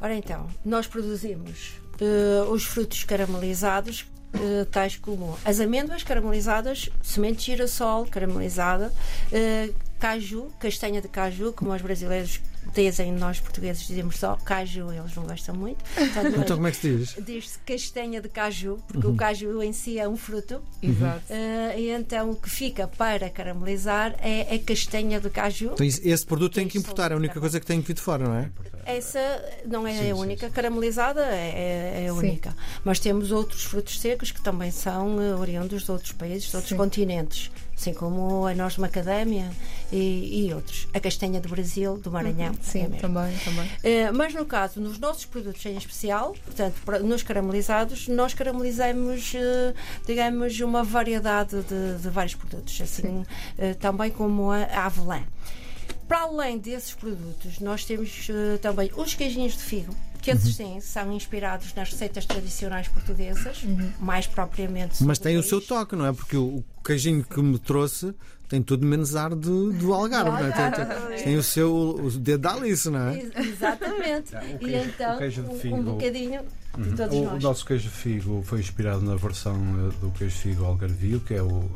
Ora 0.00 0.14
então, 0.14 0.48
nós 0.64 0.86
produzimos 0.86 1.81
uh, 2.00 2.50
os 2.50 2.64
frutos 2.64 3.04
caramelizados, 3.04 4.06
uh, 4.34 4.64
tais 4.66 4.96
como 4.96 5.38
as 5.44 5.60
amêndoas 5.60 6.02
caramelizadas, 6.02 6.88
semente 7.02 7.38
de 7.38 7.44
girassol 7.52 8.06
caramelizada, 8.06 8.92
uh, 9.32 9.74
caju, 9.98 10.50
castanha 10.58 11.00
de 11.00 11.08
caju, 11.08 11.52
como 11.52 11.72
os 11.72 11.82
brasileiros 11.82 12.40
dizem, 12.74 13.12
nós 13.12 13.40
portugueses 13.40 13.86
dizemos 13.86 14.16
só 14.18 14.36
caju, 14.36 14.92
eles 14.92 15.14
não 15.14 15.24
gostam 15.24 15.54
muito. 15.54 15.84
Portanto, 15.94 16.36
então, 16.40 16.56
como 16.56 16.68
é 16.68 16.70
que 16.70 16.76
se 16.76 16.96
diz? 16.96 17.16
Diz-se 17.24 17.58
castanha 17.60 18.20
de 18.20 18.28
caju, 18.28 18.78
porque 18.86 19.06
uhum. 19.06 19.14
o 19.14 19.16
caju 19.16 19.62
em 19.62 19.72
si 19.72 19.98
é 19.98 20.08
um 20.08 20.16
fruto. 20.16 20.62
Exato. 20.82 21.22
Uh, 21.30 21.78
e 21.78 21.90
então 21.90 22.30
o 22.30 22.36
que 22.36 22.48
fica 22.48 22.86
para 22.86 23.28
caramelizar 23.30 24.14
é 24.20 24.54
a 24.54 24.58
castanha 24.58 25.20
de 25.20 25.30
caju. 25.30 25.72
Então, 25.74 25.86
esse 25.86 26.26
produto 26.26 26.54
tem 26.54 26.68
que 26.68 26.78
importar, 26.78 27.10
é 27.10 27.14
a 27.14 27.16
única 27.16 27.38
coisa 27.40 27.58
que 27.58 27.66
tem 27.66 27.80
que 27.80 27.88
vir 27.88 27.94
de 27.94 28.00
fora, 28.00 28.24
não 28.24 28.34
é? 28.36 28.50
Essa 28.84 29.20
não 29.64 29.86
é 29.86 29.94
sim, 29.94 30.10
a 30.10 30.16
única, 30.16 30.48
sim, 30.48 30.52
caramelizada 30.52 31.24
é, 31.24 32.04
é 32.04 32.08
a 32.08 32.14
única. 32.14 32.54
Mas 32.84 32.98
temos 32.98 33.30
outros 33.30 33.62
frutos 33.64 34.00
secos 34.00 34.32
que 34.32 34.40
também 34.40 34.70
são 34.70 35.16
uh, 35.16 35.38
oriundos 35.38 35.84
de 35.84 35.92
outros 35.92 36.12
países, 36.12 36.50
de 36.50 36.56
outros 36.56 36.76
continentes 36.76 37.50
assim 37.82 37.92
como 37.92 38.46
a 38.46 38.54
noz 38.54 38.74
de 38.74 38.80
macadâmia 38.80 39.50
e, 39.90 40.46
e, 40.46 40.54
outros. 40.54 40.86
A 40.94 41.00
castanha 41.00 41.40
do 41.40 41.48
Brasil, 41.48 41.98
do 41.98 42.10
Maranhão. 42.12 42.52
Uhum, 42.52 42.62
sim, 42.62 42.82
é 42.84 42.88
também. 42.88 43.36
também. 43.38 43.66
Uh, 43.66 44.14
mas 44.14 44.32
no 44.32 44.46
caso, 44.46 44.80
nos 44.80 44.98
nossos 44.98 45.24
produtos 45.24 45.64
em 45.66 45.76
especial, 45.76 46.34
portanto, 46.44 46.76
nos 47.02 47.22
caramelizados, 47.22 48.06
nós 48.06 48.32
caramelizamos, 48.34 49.34
uh, 49.34 49.74
digamos, 50.06 50.58
uma 50.60 50.84
variedade 50.84 51.60
de, 51.62 51.98
de 52.00 52.08
vários 52.08 52.36
produtos, 52.36 52.80
assim, 52.80 53.22
uh, 53.22 53.74
também 53.80 54.10
como 54.10 54.52
a, 54.52 54.62
a 54.62 54.86
avelã. 54.86 55.22
Para 56.06 56.20
além 56.20 56.58
desses 56.58 56.92
produtos, 56.92 57.58
nós 57.58 57.84
temos 57.84 58.28
também 58.60 58.90
os 58.94 59.14
queijinhos 59.14 59.54
de 59.54 59.62
figo 59.62 59.94
que 60.22 60.30
esses 60.30 60.58
uhum. 60.58 60.74
sim 60.74 60.80
são 60.80 61.12
inspirados 61.12 61.74
nas 61.74 61.90
receitas 61.90 62.24
tradicionais 62.24 62.86
portuguesas, 62.88 63.62
uhum. 63.64 63.90
mais 64.00 64.26
propriamente. 64.26 65.02
Mas 65.02 65.18
tem 65.18 65.36
o 65.36 65.42
seu 65.42 65.60
toque, 65.60 65.96
não 65.96 66.06
é? 66.06 66.12
Porque 66.12 66.36
o 66.36 66.64
queijinho 66.84 67.24
que 67.24 67.42
me 67.42 67.58
trouxe 67.58 68.14
tem 68.48 68.62
tudo 68.62 68.86
menos 68.86 69.16
ar 69.16 69.34
de, 69.34 69.48
do 69.48 69.92
Algarve, 69.92 70.30
não 70.30 70.46
é? 70.46 70.52
Tem, 70.52 70.70
tem, 70.70 71.24
tem 71.24 71.36
o 71.36 71.42
seu 71.42 71.74
o 71.74 72.10
dedo 72.10 72.42
da 72.42 72.52
Alice, 72.52 72.88
não 72.88 73.08
é? 73.08 73.18
Exatamente. 73.36 74.32
Queijo, 75.18 75.40
e 75.40 75.66
então, 75.66 75.72
um, 75.72 75.80
um 75.80 75.82
bocadinho 75.82 76.42
de 76.76 76.88
uhum. 76.88 76.96
todos 76.96 77.16
o, 77.16 77.24
nós. 77.24 77.32
O 77.32 77.48
nosso 77.48 77.66
queijo 77.66 77.88
figo 77.88 78.42
foi 78.44 78.60
inspirado 78.60 79.02
na 79.02 79.16
versão 79.16 79.54
eh, 79.56 80.00
do 80.00 80.10
queijo 80.12 80.36
figo 80.36 80.64
algarvio, 80.64 81.20
que 81.20 81.34
é, 81.34 81.42
o, 81.42 81.68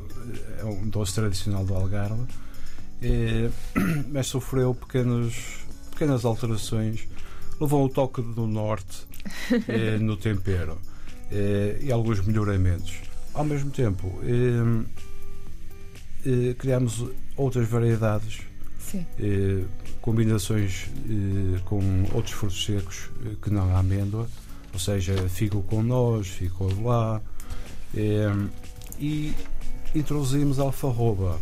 é 0.58 0.64
um 0.64 0.88
doce 0.88 1.14
tradicional 1.14 1.64
do 1.64 1.74
Algarve, 1.74 2.26
e, 3.02 3.50
mas 4.12 4.26
sofreu 4.26 4.74
pequenos, 4.74 5.34
pequenas 5.90 6.24
alterações, 6.24 7.08
levou 7.60 7.84
o 7.84 7.88
toque 7.88 8.22
do 8.22 8.46
norte 8.46 9.06
eh, 9.68 9.98
no 9.98 10.16
tempero 10.16 10.78
eh, 11.30 11.78
e 11.80 11.92
alguns 11.92 12.25
melhoramentos. 12.25 12.94
Ao 13.34 13.44
mesmo 13.44 13.70
tempo, 13.70 14.20
eh, 14.22 14.84
eh 16.25 16.54
criámos 16.54 17.04
outras 17.36 17.68
variedades, 17.68 18.40
combinações 20.00 20.88
com 21.64 21.80
outros 22.14 22.34
frutos 22.34 22.64
secos 22.64 23.10
que 23.42 23.50
não 23.50 23.75
a 23.75 23.80
amêndoa, 23.80 24.28
ou 24.72 24.78
seja, 24.78 25.14
figo 25.28 25.62
com 25.62 25.82
figo 26.22 26.54
com 26.56 26.66
avelã, 26.66 27.20
e 28.98 29.34
introduzimos 29.94 30.58
alfarroba, 30.58 31.38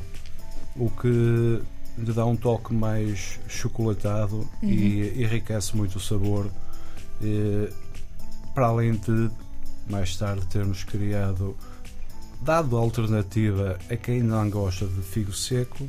o 0.76 0.90
que 0.90 1.60
lhe 1.96 2.12
dá 2.12 2.26
um 2.26 2.36
toque 2.36 2.74
mais 2.74 3.38
chocolatado 3.48 4.48
uhum. 4.62 4.68
e 4.68 5.22
enriquece 5.22 5.76
muito 5.76 5.96
o 5.96 6.00
sabor. 6.00 6.50
para 8.54 8.66
além 8.66 8.92
de 8.94 9.30
mais 9.88 10.16
tarde 10.16 10.46
termos 10.46 10.82
criado, 10.84 11.56
dado 12.40 12.76
a 12.76 12.80
alternativa 12.80 13.78
a 13.90 13.96
quem 13.96 14.22
não 14.22 14.48
gosta 14.48 14.86
de 14.86 15.02
figo 15.02 15.32
seco, 15.32 15.88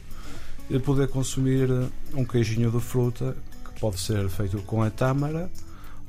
e 0.69 0.79
poder 0.79 1.07
consumir 1.07 1.69
um 2.13 2.25
queijinho 2.25 2.71
de 2.71 2.79
fruta 2.79 3.35
que 3.63 3.79
pode 3.79 3.99
ser 3.99 4.27
feito 4.29 4.61
com 4.63 4.81
a 4.81 4.89
tâmara 4.89 5.49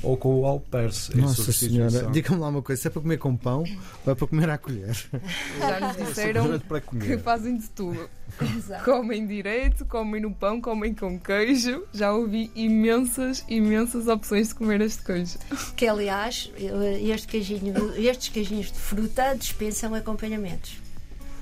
ou 0.02 0.16
com 0.16 0.40
o 0.40 0.46
alperce. 0.46 1.16
Nossa 1.16 1.52
Senhora, 1.52 2.08
diga-me 2.12 2.40
lá 2.40 2.48
uma 2.48 2.62
coisa: 2.62 2.82
se 2.82 2.88
é 2.88 2.90
para 2.90 3.02
comer 3.02 3.18
com 3.18 3.36
pão 3.36 3.64
ou 4.04 4.12
é 4.12 4.14
para 4.14 4.26
comer 4.26 4.50
à 4.50 4.58
colher? 4.58 4.96
Já 5.58 5.80
nos 5.80 5.96
disseram 5.96 6.58
que 7.00 7.18
fazem 7.18 7.56
de 7.56 7.68
tudo. 7.70 8.08
Exato. 8.56 8.84
Comem 8.84 9.26
direito, 9.26 9.86
comem 9.86 10.20
no 10.20 10.34
pão, 10.34 10.60
comem 10.60 10.94
com 10.94 11.18
queijo. 11.18 11.84
Já 11.92 12.12
ouvi 12.12 12.50
imensas, 12.54 13.44
imensas 13.48 14.08
opções 14.08 14.48
de 14.48 14.54
comer 14.56 14.80
este 14.80 15.04
queijo. 15.04 15.38
Que 15.76 15.86
aliás, 15.86 16.50
este 17.00 17.28
queijinho, 17.28 17.74
estes 17.96 18.28
queijinhos 18.28 18.72
de 18.72 18.78
fruta 18.78 19.34
dispensam 19.34 19.94
acompanhamentos. 19.94 20.85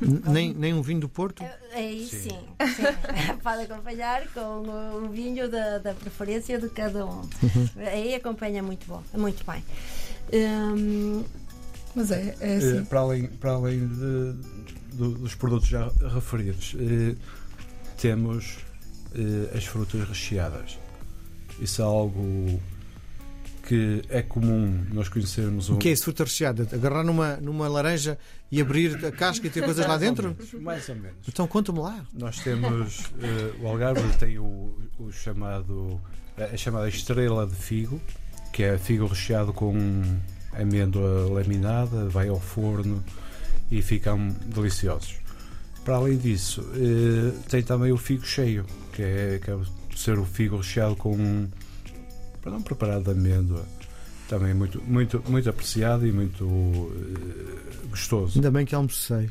Nem, 0.00 0.52
nem 0.52 0.74
um 0.74 0.82
vinho 0.82 1.00
do 1.00 1.08
Porto? 1.08 1.42
É, 1.42 1.58
aí 1.72 2.06
sim, 2.06 2.20
sim. 2.20 2.28
sim. 2.28 3.36
Pode 3.42 3.62
acompanhar 3.62 4.26
com 4.28 4.62
o 5.04 5.08
vinho 5.08 5.48
da, 5.48 5.78
da 5.78 5.94
preferência 5.94 6.58
de 6.58 6.68
cada 6.68 7.06
um. 7.06 7.20
Uhum. 7.20 7.68
Aí 7.76 8.14
acompanha 8.14 8.62
muito 8.62 8.86
bom, 8.86 9.02
muito 9.14 9.44
bem. 9.44 9.62
Hum, 10.32 11.24
mas 11.94 12.10
é, 12.10 12.34
é 12.40 12.56
assim. 12.56 12.80
Uh, 12.80 12.86
para 12.86 13.00
além, 13.00 13.26
para 13.26 13.52
além 13.52 13.86
de, 13.86 14.32
de, 14.92 15.14
dos 15.14 15.34
produtos 15.34 15.68
já 15.68 15.90
referidos, 16.12 16.74
uh, 16.74 17.16
temos 17.98 18.58
uh, 19.14 19.56
as 19.56 19.64
frutas 19.64 20.08
recheadas. 20.08 20.78
Isso 21.60 21.82
é 21.82 21.84
algo 21.84 22.60
que 23.66 24.02
é 24.08 24.22
comum 24.22 24.84
nós 24.92 25.08
conhecermos 25.08 25.70
um... 25.70 25.74
O 25.74 25.78
que 25.78 25.88
é 25.88 25.92
isso, 25.92 26.04
fruta 26.04 26.24
recheada? 26.24 26.68
Agarrar 26.72 27.02
numa, 27.02 27.36
numa 27.36 27.66
laranja 27.66 28.18
e 28.50 28.60
abrir 28.60 29.04
a 29.04 29.10
casca 29.10 29.46
e 29.46 29.50
ter 29.50 29.64
coisas 29.64 29.86
lá 29.86 29.96
dentro? 29.96 30.36
Mais 30.60 30.88
ou 30.88 30.94
menos. 30.94 31.16
Então 31.26 31.46
conta-me 31.46 31.78
lá. 31.78 32.04
Nós 32.12 32.38
temos, 32.40 33.00
uh, 33.00 33.62
o 33.62 33.66
Algarve 33.66 34.02
tem 34.18 34.38
o, 34.38 34.76
o, 34.98 35.10
chamado, 35.10 36.00
a 36.36 36.56
chamada 36.56 36.88
estrela 36.88 37.46
de 37.46 37.54
figo, 37.56 38.00
que 38.52 38.62
é 38.62 38.76
figo 38.76 39.06
recheado 39.06 39.52
com 39.52 39.74
amêndoa 40.52 41.32
laminada, 41.32 42.08
vai 42.08 42.28
ao 42.28 42.38
forno 42.38 43.02
e 43.70 43.80
ficam 43.80 44.28
deliciosos. 44.46 45.16
Para 45.84 45.96
além 45.96 46.18
disso, 46.18 46.60
uh, 46.60 47.32
tem 47.48 47.62
também 47.62 47.92
o 47.92 47.96
figo 47.96 48.26
cheio, 48.26 48.66
que 48.92 49.02
é, 49.02 49.40
que 49.42 49.50
é 49.50 49.58
ser 49.96 50.18
o 50.18 50.24
figo 50.24 50.58
recheado 50.58 50.96
com 50.96 51.48
para 52.44 52.52
não 52.52 52.62
preparado 52.62 53.04
de 53.04 53.10
amêndoa. 53.10 53.64
Também 54.28 54.54
muito, 54.54 54.82
muito, 54.82 55.22
muito 55.28 55.48
apreciado 55.48 56.06
e 56.06 56.12
muito 56.12 56.44
uh, 56.44 57.88
gostoso. 57.88 58.38
Ainda 58.38 58.50
bem 58.50 58.64
que 58.64 58.74
almocei. 58.74 59.30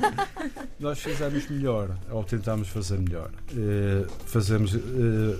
Nós 0.78 1.00
fizemos 1.00 1.48
melhor, 1.48 1.96
ou 2.10 2.22
tentámos 2.24 2.68
fazer 2.68 2.98
melhor. 2.98 3.30
Uh, 3.52 4.10
fazemos 4.26 4.74
uh, 4.74 5.38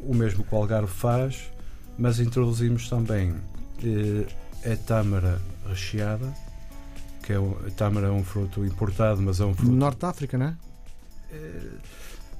o 0.00 0.14
mesmo 0.14 0.44
que 0.44 0.54
o 0.54 0.58
Algarve 0.58 0.92
faz, 0.92 1.50
mas 1.98 2.20
introduzimos 2.20 2.88
também 2.88 3.34
a 4.64 4.76
tâmara 4.86 5.40
recheada, 5.68 6.32
que 7.22 7.32
é 7.32 7.36
a 7.36 7.70
tâmara 7.76 8.08
é 8.08 8.10
um 8.10 8.24
fruto 8.24 8.64
importado, 8.64 9.20
mas 9.22 9.40
é 9.40 9.44
um 9.44 9.54
fruto. 9.54 9.72
Norte 9.72 10.00
da 10.00 10.08
África, 10.08 10.38
não 10.38 10.46
é? 10.46 10.56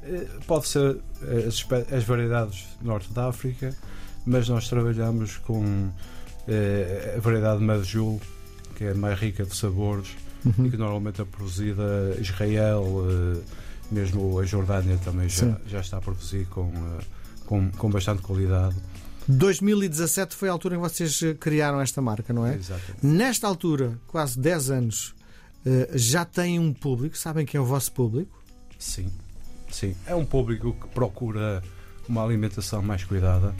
Eh, 0.09 0.27
pode 0.47 0.67
ser 0.67 0.99
eh, 1.23 1.47
as, 1.47 1.67
as 1.93 2.05
variedades 2.05 2.67
norte 2.81 3.12
da 3.12 3.29
África, 3.29 3.77
mas 4.25 4.49
nós 4.49 4.69
trabalhamos 4.69 5.37
com 5.37 5.91
eh, 6.47 7.15
a 7.17 7.21
variedade 7.21 7.62
Madjul, 7.62 8.21
que 8.75 8.85
é 8.85 8.95
mais 8.95 9.19
rica 9.19 9.45
de 9.45 9.55
sabores 9.55 10.09
uhum. 10.45 10.67
e 10.67 10.71
que 10.71 10.77
normalmente 10.77 11.21
é 11.21 11.25
produzida 11.25 12.17
Israel, 12.21 12.87
mesmo 13.91 14.38
a 14.38 14.45
Jordânia 14.45 14.97
também 14.99 15.29
já, 15.29 15.59
já 15.67 15.81
está 15.81 15.99
a 15.99 16.00
produzir 16.00 16.47
com, 16.47 16.73
com, 17.45 17.71
com 17.73 17.91
bastante 17.91 18.23
qualidade. 18.23 18.77
2017 19.27 20.35
foi 20.35 20.49
a 20.49 20.53
altura 20.53 20.77
em 20.77 20.79
que 20.79 20.88
vocês 20.88 21.21
criaram 21.41 21.81
esta 21.81 22.00
marca, 22.00 22.33
não 22.33 22.47
é? 22.47 22.55
Exatamente. 22.55 23.05
Nesta 23.05 23.47
altura, 23.47 23.99
quase 24.07 24.38
10 24.38 24.71
anos, 24.71 25.15
já 25.95 26.25
têm 26.25 26.59
um 26.59 26.73
público, 26.73 27.19
sabem 27.19 27.45
quem 27.45 27.59
é 27.59 27.61
o 27.61 27.67
vosso 27.67 27.93
público? 27.93 28.43
Sim. 28.79 29.11
Sim, 29.71 29.95
é 30.07 30.15
um 30.15 30.25
público 30.25 30.73
que 30.73 30.89
procura 30.89 31.63
uma 32.09 32.25
alimentação 32.25 32.83
mais 32.83 33.05
cuidada. 33.05 33.55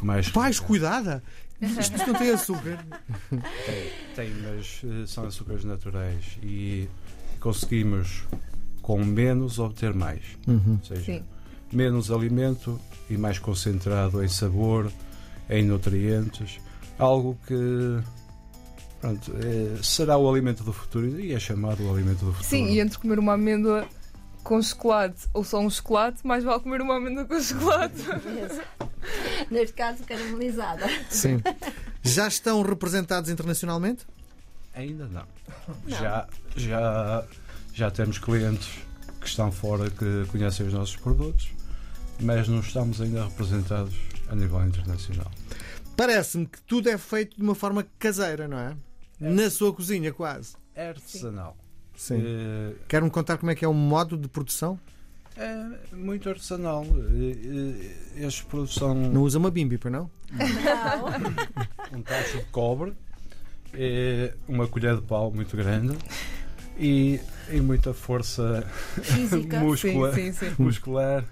Mais, 0.00 0.30
mais 0.32 0.60
cuidada? 0.60 1.22
Isto 1.60 1.96
não 2.06 2.14
tem 2.14 2.30
açúcar? 2.30 2.78
Tem, 3.30 3.90
tem, 4.14 4.30
mas 4.42 4.82
eh, 4.84 5.06
são 5.06 5.24
açúcares 5.24 5.64
naturais 5.64 6.38
e 6.42 6.88
conseguimos 7.40 8.24
com 8.82 9.02
menos 9.04 9.58
obter 9.58 9.94
mais. 9.94 10.22
Uhum. 10.46 10.78
Ou 10.80 10.84
seja, 10.86 11.04
Sim. 11.04 11.24
menos 11.72 12.10
alimento 12.10 12.78
e 13.08 13.16
mais 13.16 13.38
concentrado 13.38 14.22
em 14.22 14.28
sabor, 14.28 14.92
em 15.48 15.64
nutrientes. 15.64 16.60
Algo 16.98 17.38
que 17.46 18.02
pronto, 19.00 19.32
é, 19.36 19.82
será 19.82 20.18
o 20.18 20.30
alimento 20.30 20.62
do 20.62 20.72
futuro 20.72 21.18
e 21.18 21.32
é 21.32 21.40
chamado 21.40 21.82
o 21.84 21.92
alimento 21.92 22.24
do 22.24 22.32
futuro. 22.32 22.44
Sim, 22.44 22.66
e 22.66 22.80
entre 22.80 22.98
comer 22.98 23.18
uma 23.18 23.34
amêndoa 23.34 23.86
com 24.46 24.62
chocolate 24.62 25.26
ou 25.34 25.42
só 25.42 25.58
um 25.58 25.68
chocolate, 25.68 26.24
mais 26.24 26.44
vale 26.44 26.60
comer 26.60 26.80
uma 26.80 26.98
amêndoa 26.98 27.24
com 27.24 27.40
chocolate. 27.40 27.96
Neste 29.50 29.74
caso, 29.74 30.04
caramelizada. 30.04 30.86
Sim. 31.10 31.42
Já 32.00 32.28
estão 32.28 32.62
representados 32.62 33.28
internacionalmente? 33.28 34.06
Ainda 34.72 35.08
não. 35.08 35.26
não. 35.66 35.98
Já, 35.98 36.28
já, 36.54 37.24
já 37.74 37.90
temos 37.90 38.18
clientes 38.18 38.68
que 39.20 39.26
estão 39.26 39.50
fora 39.50 39.90
que 39.90 40.26
conhecem 40.30 40.66
os 40.66 40.72
nossos 40.72 40.94
produtos, 40.94 41.48
mas 42.20 42.46
não 42.46 42.60
estamos 42.60 43.00
ainda 43.00 43.24
representados 43.24 43.94
a 44.28 44.34
nível 44.36 44.64
internacional. 44.64 45.30
Parece-me 45.96 46.46
que 46.46 46.60
tudo 46.62 46.88
é 46.88 46.96
feito 46.96 47.36
de 47.36 47.42
uma 47.42 47.54
forma 47.54 47.84
caseira, 47.98 48.46
não 48.46 48.58
é? 48.58 48.76
é. 49.20 49.28
Na 49.28 49.50
sua 49.50 49.72
cozinha, 49.72 50.12
quase. 50.12 50.54
É 50.74 50.90
artesanal. 50.90 51.56
Sim. 51.58 51.65
Uh, 52.10 52.76
Quer-me 52.88 53.10
contar 53.10 53.38
como 53.38 53.50
é 53.50 53.54
que 53.54 53.64
é 53.64 53.68
o 53.68 53.74
modo 53.74 54.16
de 54.16 54.28
produção? 54.28 54.78
É 55.36 55.94
muito 55.94 56.28
artesanal. 56.28 56.84
Este 58.16 58.44
produção. 58.44 58.94
Não 58.94 59.22
usa 59.22 59.38
uma 59.38 59.50
bimbi, 59.50 59.76
para 59.76 59.90
não? 59.90 60.10
Não. 60.32 61.98
um 61.98 62.02
tacho 62.02 62.38
de 62.38 62.44
cobre, 62.46 62.94
é 63.74 64.34
uma 64.48 64.66
colher 64.66 64.96
de 64.96 65.02
pau 65.02 65.30
muito 65.30 65.56
grande 65.56 65.96
e, 66.78 67.20
e 67.50 67.60
muita 67.60 67.92
força 67.92 68.66
muscular, 69.60 70.14
sim, 70.14 70.32
sim, 70.32 70.48
sim. 70.48 70.54
muscular 70.58 71.24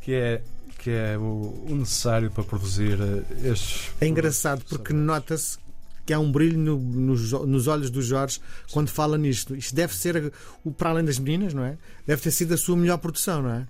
que 0.00 0.12
é 0.12 0.42
que 0.78 0.90
é 0.90 1.16
o, 1.16 1.64
o 1.68 1.74
necessário 1.76 2.28
para 2.32 2.42
produzir 2.42 2.98
estes. 3.44 3.92
É 4.00 4.06
engraçado 4.08 4.64
porque 4.68 4.92
nota-se 4.92 5.56
que 6.04 6.12
há 6.12 6.18
um 6.18 6.30
brilho 6.30 6.58
no, 6.58 6.78
nos, 6.78 7.32
nos, 7.32 7.66
olhos 7.66 7.90
do 7.90 8.02
Jorge 8.02 8.40
quando 8.72 8.88
fala 8.88 9.16
nisto. 9.16 9.54
Isto 9.54 9.74
deve 9.74 9.94
ser, 9.94 10.32
para 10.76 10.90
além 10.90 11.04
das 11.04 11.18
meninas, 11.18 11.54
não 11.54 11.64
é? 11.64 11.78
Deve 12.06 12.22
ter 12.22 12.30
sido 12.30 12.54
a 12.54 12.56
sua 12.56 12.76
melhor 12.76 12.98
produção, 12.98 13.42
não 13.42 13.50
é? 13.50 13.66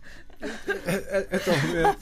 Atualmente. 1.31 1.99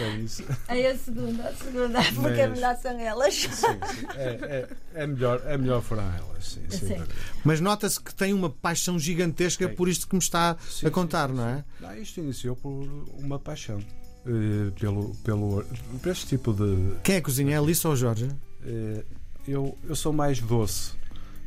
É 0.00 0.16
isso. 0.16 0.44
É 0.68 0.90
a 0.90 0.98
segunda, 0.98 1.48
a 1.48 1.54
segunda, 1.54 2.00
porque 2.14 2.40
é 2.40 2.48
melhor 2.48 2.76
são 2.76 2.98
elas. 2.98 3.34
Sim, 3.34 3.48
sim. 3.50 4.06
É, 4.16 4.68
é, 4.94 5.02
é, 5.02 5.06
melhor, 5.06 5.42
é 5.46 5.56
melhor 5.56 5.82
foram 5.82 6.02
elas, 6.02 6.44
sim, 6.44 6.62
sim. 6.70 7.02
Mas 7.44 7.60
nota-se 7.60 8.00
que 8.00 8.14
tem 8.14 8.32
uma 8.32 8.50
paixão 8.50 8.98
gigantesca 8.98 9.68
por 9.68 9.88
isto 9.88 10.08
que 10.08 10.14
me 10.14 10.20
está 10.20 10.56
a 10.84 10.90
contar, 10.90 11.28
não 11.28 11.48
é? 11.48 11.64
Não, 11.80 11.96
isto 11.96 12.20
iniciou 12.20 12.56
por 12.56 12.70
uma 13.18 13.38
paixão. 13.38 13.80
Uh, 14.26 14.70
pelo, 14.72 15.14
pelo, 15.16 15.64
por 16.00 16.10
este 16.10 16.26
tipo 16.26 16.52
de. 16.52 16.94
Quem 17.02 17.16
é 17.16 17.20
cozinha? 17.20 17.52
É 17.52 17.56
a 17.56 17.60
Alissa 17.60 17.88
ou 17.88 17.94
o 17.94 17.96
Jorge? 17.96 18.24
Uh, 18.24 19.04
eu, 19.46 19.76
eu 19.84 19.94
sou 19.94 20.12
mais 20.12 20.40
doce. 20.40 20.92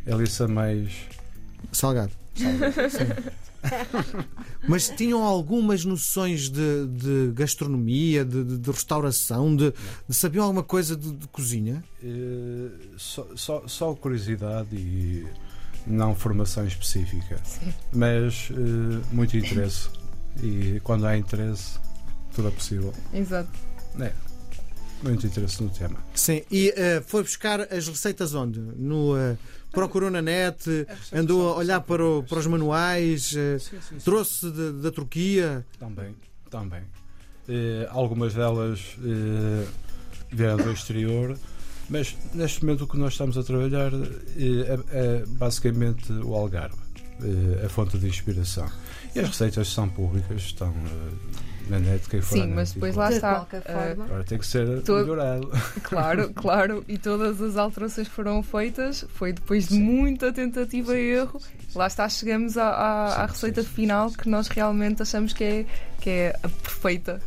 A 0.08 0.14
Alissa 0.14 0.48
mais. 0.48 0.94
Salgado. 1.72 2.12
Salgado. 2.36 3.24
Mas 4.68 4.90
tinham 4.90 5.24
algumas 5.24 5.86
noções 5.86 6.50
de, 6.50 6.88
de 6.88 7.32
gastronomia, 7.34 8.24
de, 8.24 8.44
de 8.44 8.72
restauração, 8.72 9.56
de, 9.56 9.74
de, 10.08 10.16
sabiam 10.16 10.44
alguma 10.44 10.64
coisa 10.64 10.96
de, 10.96 11.28
cozinha? 11.28 11.84
Uh, 12.04 12.72
só, 12.98 13.28
só, 13.36 13.68
só, 13.68 13.94
curiosidade 13.94 14.76
e 14.76 15.26
não 15.86 16.16
formação 16.16 16.66
específica. 16.66 17.40
Sim. 17.44 17.74
Mas 17.94 18.50
uh, 18.52 19.02
muito 19.12 19.38
interesse. 19.38 19.90
E 20.42 20.80
quando 20.84 21.06
há 21.06 21.18
interesse, 21.18 21.80
tudo 22.38 22.50
é 22.50 22.52
possível. 22.52 22.94
Exato. 23.12 23.50
É. 24.00 24.14
Muito 25.02 25.26
interesse 25.26 25.62
no 25.62 25.70
tema. 25.70 25.98
Sim, 26.14 26.44
e 26.52 26.70
uh, 26.70 27.04
foi 27.04 27.24
buscar 27.24 27.62
as 27.62 27.88
receitas 27.88 28.36
onde? 28.36 28.60
No, 28.60 29.16
uh, 29.16 29.38
procurou 29.72 30.10
na 30.12 30.22
net, 30.22 30.88
é 31.12 31.20
andou 31.20 31.54
a 31.54 31.58
olhar 31.58 31.82
para, 31.82 32.04
o, 32.04 32.24
para 32.24 32.38
os 32.38 32.48
manuais, 32.48 33.32
uh, 33.32 33.60
sim, 33.60 33.78
sim, 33.82 33.82
sim. 33.90 33.98
trouxe 33.98 34.52
de, 34.52 34.74
da 34.74 34.92
Turquia. 34.92 35.66
Também, 35.80 36.16
também. 36.50 36.84
algumas 37.90 38.34
delas 38.34 38.98
vieram 40.32 40.58
do 40.58 40.72
exterior, 40.72 41.38
mas 41.90 42.16
neste 42.34 42.64
momento 42.64 42.84
o 42.84 42.88
que 42.88 42.98
nós 42.98 43.14
estamos 43.14 43.38
a 43.38 43.44
trabalhar 43.44 43.92
é, 43.94 44.80
é 44.92 45.26
basicamente 45.28 46.12
o 46.12 46.36
Algarve, 46.36 46.78
a 47.64 47.70
fonte 47.70 47.98
de 47.98 48.08
inspiração. 48.08 48.68
E 49.18 49.20
as 49.20 49.30
receitas 49.30 49.68
são 49.70 49.90
públicas, 49.90 50.44
estão 50.44 50.72
na 51.70 51.80
net, 51.80 52.08
quem 52.08 52.22
for 52.22 52.38
Sim, 52.38 52.48
mas 52.54 52.72
depois 52.72 52.96
lá 52.96 53.12
está. 53.12 53.46
Forma. 53.46 54.06
Agora 54.06 54.24
tem 54.24 54.38
que 54.38 54.46
ser 54.46 54.84
todo... 54.84 55.02
melhorado. 55.02 55.50
Claro, 55.82 56.32
claro. 56.34 56.86
E 56.88 56.98
todas 56.98 57.42
as 57.42 57.58
alterações 57.58 58.08
foram 58.08 58.44
feitas 58.44 59.06
foi 59.10 59.34
depois 59.34 59.68
de 59.68 59.76
sim. 59.76 59.82
muita 59.82 60.32
tentativa 60.32 60.94
sim, 60.94 61.00
e 61.00 61.12
erro. 61.12 61.40
Sim, 61.40 61.48
lá 61.76 61.88
está, 61.88 62.08
chegamos 62.08 62.58
à, 62.58 62.70
à, 62.70 63.24
à 63.24 63.26
receita 63.26 63.64
final 63.64 64.12
que 64.12 64.30
nós 64.30 64.48
realmente 64.48 65.02
achamos 65.02 65.34
que 65.34 65.44
é, 65.44 65.66
que 66.00 66.10
é 66.10 66.40
a 66.44 66.50
perfeita. 66.50 67.22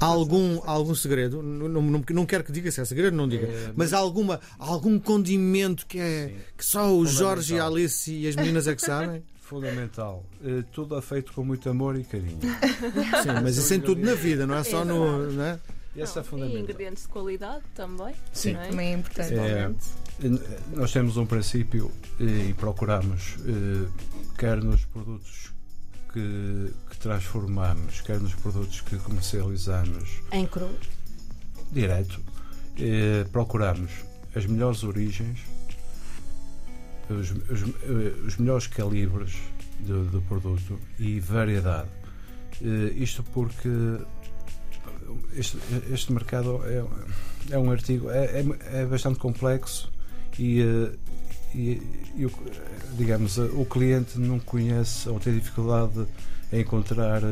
Há 0.00 0.04
algum, 0.04 0.60
algum 0.64 0.94
segredo? 0.94 1.42
Não, 1.42 1.68
não, 1.68 2.04
não 2.10 2.26
quero 2.26 2.44
que 2.44 2.52
diga 2.52 2.70
se 2.70 2.80
é 2.80 2.84
segredo, 2.84 3.16
não 3.16 3.26
diga. 3.26 3.46
É, 3.46 3.72
mas 3.74 3.94
há 3.94 3.98
alguma, 3.98 4.38
algum 4.58 4.98
condimento 4.98 5.86
que, 5.86 5.98
é, 5.98 6.34
que 6.56 6.64
só 6.64 6.94
o 6.94 7.06
Jorge 7.06 7.54
e 7.54 7.58
a 7.58 7.66
Alice 7.66 8.12
e 8.12 8.28
as 8.28 8.36
meninas 8.36 8.66
é 8.66 8.74
que 8.74 8.82
sabem? 8.84 9.22
Fundamental. 9.42 10.24
Uh, 10.40 10.62
tudo 10.72 10.96
é 10.96 11.02
feito 11.02 11.32
com 11.32 11.44
muito 11.44 11.68
amor 11.68 11.98
e 11.98 12.04
carinho. 12.04 12.38
Sim, 13.22 13.42
mas 13.42 13.56
isso 13.56 13.74
em 13.74 13.80
tudo 13.80 14.00
na 14.00 14.14
vida, 14.14 14.46
não 14.46 14.54
é 14.54 14.64
só 14.64 14.84
no. 14.84 15.30
Não 15.30 15.44
é? 15.44 15.60
Esse 15.94 16.18
é 16.18 16.22
fundamental. 16.22 16.58
E 16.58 16.62
ingredientes 16.62 17.02
de 17.02 17.08
qualidade 17.08 17.62
também. 17.74 18.14
Sim, 18.32 18.54
é? 18.54 18.68
também 18.68 18.94
é 18.94 18.96
importante. 18.96 19.34
É, 19.34 19.70
nós 20.74 20.90
temos 20.90 21.16
um 21.18 21.26
princípio 21.26 21.92
e 22.18 22.54
procuramos, 22.54 23.36
eh, 23.40 23.88
quer 24.38 24.62
nos 24.62 24.86
produtos 24.86 25.52
que, 26.12 26.72
que 26.90 26.96
transformamos, 26.98 28.00
quer 28.00 28.20
nos 28.20 28.34
produtos 28.34 28.80
que 28.80 28.96
comercializamos. 28.98 30.22
Em 30.32 30.46
cru? 30.46 30.70
Direto. 31.70 32.20
Eh, 32.78 33.26
procuramos 33.30 33.90
as 34.34 34.46
melhores 34.46 34.82
origens 34.84 35.40
os, 37.08 37.30
os, 37.30 37.62
eh, 37.62 38.26
os 38.26 38.36
melhores 38.36 38.66
calibres 38.66 39.36
do, 39.80 40.04
do, 40.04 40.22
produto 40.22 40.78
e 40.98 41.18
variedade. 41.20 41.88
Uh, 42.60 42.92
isto 42.94 43.22
porque 43.22 43.68
este, 45.34 45.58
este 45.90 46.12
mercado 46.12 46.60
é, 46.64 46.84
é 47.50 47.58
um 47.58 47.70
artigo, 47.70 48.10
é, 48.10 48.40
é, 48.40 48.80
é 48.82 48.86
bastante 48.86 49.18
complexo 49.18 49.90
e, 50.38 50.62
uh, 50.62 50.98
e, 51.54 51.82
e, 52.16 52.30
digamos, 52.96 53.38
o 53.38 53.64
cliente 53.64 54.18
não 54.18 54.38
conhece 54.38 55.08
ou 55.08 55.18
tem 55.18 55.34
dificuldade 55.34 56.06
em 56.52 56.60
encontrar 56.60 57.22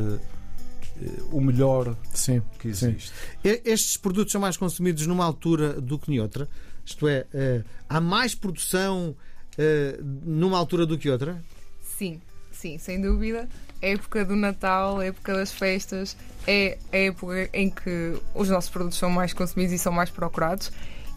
o 1.31 1.41
melhor 1.41 1.95
sim, 2.13 2.41
que 2.59 2.67
existe. 2.67 3.09
Sim. 3.09 3.61
Estes 3.65 3.97
produtos 3.97 4.31
são 4.31 4.41
mais 4.41 4.57
consumidos 4.57 5.07
numa 5.07 5.25
altura 5.25 5.79
do 5.81 5.97
que 5.97 6.15
noutra? 6.15 6.47
Isto 6.85 7.07
é, 7.07 7.25
há 7.87 7.99
mais 7.99 8.35
produção 8.35 9.15
numa 10.23 10.57
altura 10.57 10.85
do 10.85 10.97
que 10.97 11.09
outra? 11.09 11.41
Sim, 11.97 12.19
sim, 12.51 12.77
sem 12.77 13.01
dúvida. 13.01 13.47
A 13.81 13.85
época 13.85 14.23
do 14.23 14.35
Natal, 14.35 14.99
a 14.99 15.05
época 15.05 15.33
das 15.33 15.51
festas, 15.51 16.15
é 16.47 16.77
a 16.91 16.97
época 16.97 17.49
em 17.53 17.69
que 17.69 18.13
os 18.35 18.49
nossos 18.49 18.69
produtos 18.69 18.97
são 18.97 19.09
mais 19.09 19.33
consumidos 19.33 19.73
e 19.73 19.77
são 19.77 19.91
mais 19.91 20.09
procurados. 20.09 20.71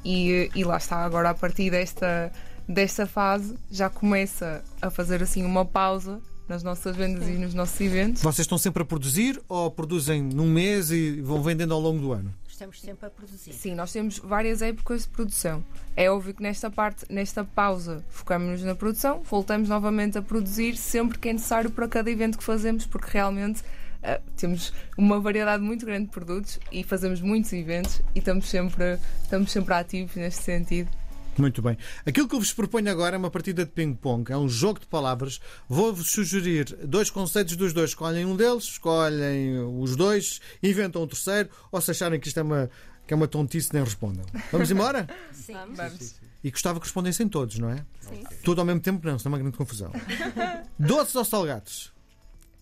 E, 0.04 0.50
e 0.54 0.64
lá 0.64 0.76
está, 0.76 1.04
agora 1.04 1.30
a 1.30 1.34
partir 1.34 1.70
desta, 1.70 2.30
desta 2.68 3.06
fase 3.06 3.54
já 3.70 3.88
começa 3.88 4.62
a 4.82 4.90
fazer 4.90 5.22
assim 5.22 5.44
uma 5.44 5.64
pausa 5.64 6.20
nas 6.48 6.62
nossas 6.62 6.94
vendas 6.94 7.24
Sim. 7.24 7.34
e 7.34 7.38
nos 7.38 7.54
nossos 7.54 7.80
eventos. 7.80 8.22
Vocês 8.22 8.44
estão 8.44 8.58
sempre 8.58 8.82
a 8.82 8.86
produzir 8.86 9.40
ou 9.48 9.70
produzem 9.70 10.22
num 10.22 10.48
mês 10.48 10.90
e 10.90 11.20
vão 11.22 11.42
vendendo 11.42 11.72
ao 11.72 11.80
longo 11.80 12.00
do 12.00 12.12
ano? 12.12 12.32
Estamos 12.54 12.80
sempre 12.80 13.06
a 13.06 13.10
produzir. 13.10 13.52
Sim, 13.52 13.74
nós 13.74 13.92
temos 13.92 14.18
várias 14.18 14.62
épocas 14.62 15.02
de 15.02 15.08
produção. 15.08 15.64
É 15.96 16.10
óbvio 16.10 16.34
que 16.34 16.42
nesta 16.42 16.70
parte, 16.70 17.04
nesta 17.10 17.44
pausa, 17.44 18.04
focamos-nos 18.08 18.62
na 18.62 18.74
produção, 18.74 19.22
voltamos 19.22 19.68
novamente 19.68 20.16
a 20.16 20.22
produzir 20.22 20.76
sempre 20.76 21.18
que 21.18 21.28
é 21.28 21.32
necessário 21.32 21.70
para 21.70 21.86
cada 21.88 22.10
evento 22.10 22.38
que 22.38 22.44
fazemos, 22.44 22.86
porque 22.86 23.08
realmente 23.10 23.60
uh, 23.60 24.22
temos 24.36 24.72
uma 24.96 25.20
variedade 25.20 25.62
muito 25.62 25.84
grande 25.84 26.06
de 26.06 26.12
produtos 26.12 26.58
e 26.70 26.82
fazemos 26.82 27.20
muitos 27.20 27.52
eventos 27.52 28.00
e 28.14 28.20
estamos 28.20 28.48
sempre, 28.48 28.98
estamos 29.22 29.50
sempre 29.50 29.74
ativos 29.74 30.14
neste 30.16 30.42
sentido. 30.42 30.90
Muito 31.38 31.62
bem. 31.62 31.76
Aquilo 32.06 32.28
que 32.28 32.34
eu 32.34 32.40
vos 32.40 32.52
proponho 32.52 32.90
agora 32.90 33.16
é 33.16 33.18
uma 33.18 33.30
partida 33.30 33.64
de 33.64 33.70
ping-pong. 33.70 34.30
É 34.32 34.36
um 34.36 34.48
jogo 34.48 34.80
de 34.80 34.86
palavras. 34.86 35.40
Vou-vos 35.68 36.10
sugerir 36.10 36.76
dois 36.84 37.10
conceitos 37.10 37.56
dos 37.56 37.72
dois. 37.72 37.90
Escolhem 37.90 38.24
um 38.24 38.36
deles, 38.36 38.64
escolhem 38.64 39.58
os 39.80 39.96
dois, 39.96 40.40
inventam 40.62 41.02
um 41.02 41.06
terceiro, 41.06 41.48
ou 41.70 41.80
se 41.80 41.90
acharem 41.90 42.20
que 42.20 42.28
isto 42.28 42.38
é 42.38 42.42
uma, 42.42 42.70
que 43.06 43.12
é 43.12 43.16
uma 43.16 43.28
tontice, 43.28 43.72
nem 43.72 43.82
respondam. 43.82 44.24
Vamos 44.50 44.70
embora? 44.70 45.08
Sim, 45.32 45.54
vamos. 45.74 46.14
E 46.42 46.50
gostava 46.50 46.78
que 46.78 46.86
respondessem 46.86 47.28
todos, 47.28 47.58
não 47.58 47.70
é? 47.70 47.84
Sim. 48.00 48.22
Tudo 48.44 48.60
ao 48.60 48.66
mesmo 48.66 48.80
tempo, 48.80 49.06
não, 49.06 49.18
senão 49.18 49.30
é 49.30 49.36
uma 49.36 49.42
grande 49.42 49.56
confusão. 49.56 49.90
Doces 50.78 51.14
ou 51.14 51.24
salgados? 51.24 51.92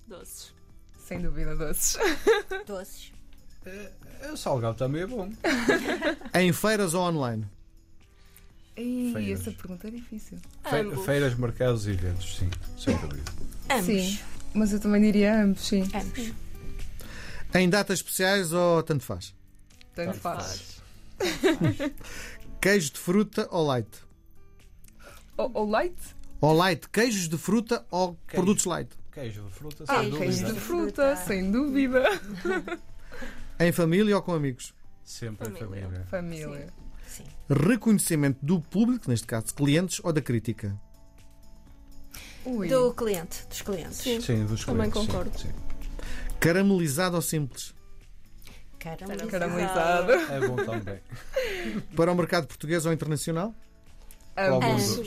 Doces. 0.07 0.53
Sem 1.07 1.21
dúvida, 1.21 1.57
doces. 1.57 1.99
Doces. 2.67 3.13
É, 3.67 3.91
é, 4.23 4.33
o 4.33 4.37
salgado 4.37 4.77
também 4.77 5.03
é 5.03 5.07
bom. 5.07 5.31
em 6.35 6.53
feiras 6.53 6.95
ou 6.95 7.03
online? 7.03 7.47
Ei, 8.83 9.33
essa 9.33 9.53
pergunta 9.53 9.87
é 9.87 9.90
difícil. 9.90 10.38
Fe 10.64 11.05
feiras, 11.05 11.35
mercados 11.37 11.87
e 11.87 11.90
eventos, 11.90 12.37
sim, 12.37 12.51
sem 12.77 12.97
dúvida. 12.97 13.31
Ambos. 13.71 13.87
Sim, 13.87 14.18
mas 14.55 14.73
eu 14.73 14.81
também 14.81 15.03
diria 15.03 15.45
ambos, 15.45 15.66
sim. 15.68 15.83
Ambos. 15.95 16.33
Em 17.55 17.68
datas 17.68 18.01
especiais 18.01 18.53
ou 18.53 18.83
tanto 18.83 19.05
faz? 19.05 19.35
Tanto, 19.95 20.07
tanto 20.07 20.18
faz. 20.18 20.81
faz. 21.18 21.92
Queijo 22.61 22.92
de 22.92 22.99
fruta 22.99 23.47
ou 23.51 23.66
light? 23.66 23.88
Ou, 25.37 25.68
light? 25.68 25.97
Ou 26.40 26.53
light, 26.53 26.88
queijos 26.88 27.29
de 27.29 27.38
fruta 27.38 27.85
ou 27.90 28.14
queijo. 28.27 28.42
produtos 28.42 28.64
light? 28.64 28.90
Queijo 29.12 29.42
de 29.45 29.51
fruta, 29.51 29.87
sem 29.87 29.95
ah, 29.95 30.03
dúvida. 30.03 30.18
Queijo 30.18 30.53
de 30.53 30.61
fruta, 30.61 31.16
sem 31.16 31.51
dúvida. 31.51 32.03
em 33.59 33.73
família 33.73 34.16
ou 34.16 34.23
com 34.23 34.33
amigos? 34.33 34.75
Sempre 35.05 35.47
família. 35.47 35.66
em 35.66 35.71
família. 35.71 36.07
Família. 36.07 36.66
Sim. 36.66 36.82
Sim. 37.12 37.25
Reconhecimento 37.51 38.38
do 38.40 38.59
público, 38.61 39.11
neste 39.11 39.27
caso 39.27 39.55
clientes, 39.55 40.01
ou 40.03 40.12
da 40.12 40.22
crítica? 40.22 40.75
Ui. 42.44 42.68
Do 42.68 42.94
cliente, 42.94 43.46
dos 43.48 43.61
clientes. 43.61 43.98
Sim, 43.98 44.20
sim 44.20 44.46
dos 44.46 44.64
Também 44.64 44.90
clientes. 44.90 45.12
concordo. 45.12 45.38
Sim, 45.38 45.48
sim. 45.48 45.55
Caramelizado 46.40 47.16
ou 47.16 47.22
simples? 47.22 47.75
Caramelizado. 48.79 49.31
Caramelizado. 49.31 50.12
É 50.12 50.48
bom 50.48 50.57
também. 50.57 51.01
Para 51.94 52.11
o 52.11 52.14
mercado 52.14 52.46
português 52.46 52.87
ou 52.87 52.92
internacional? 52.92 53.55
Ambos. 54.37 55.01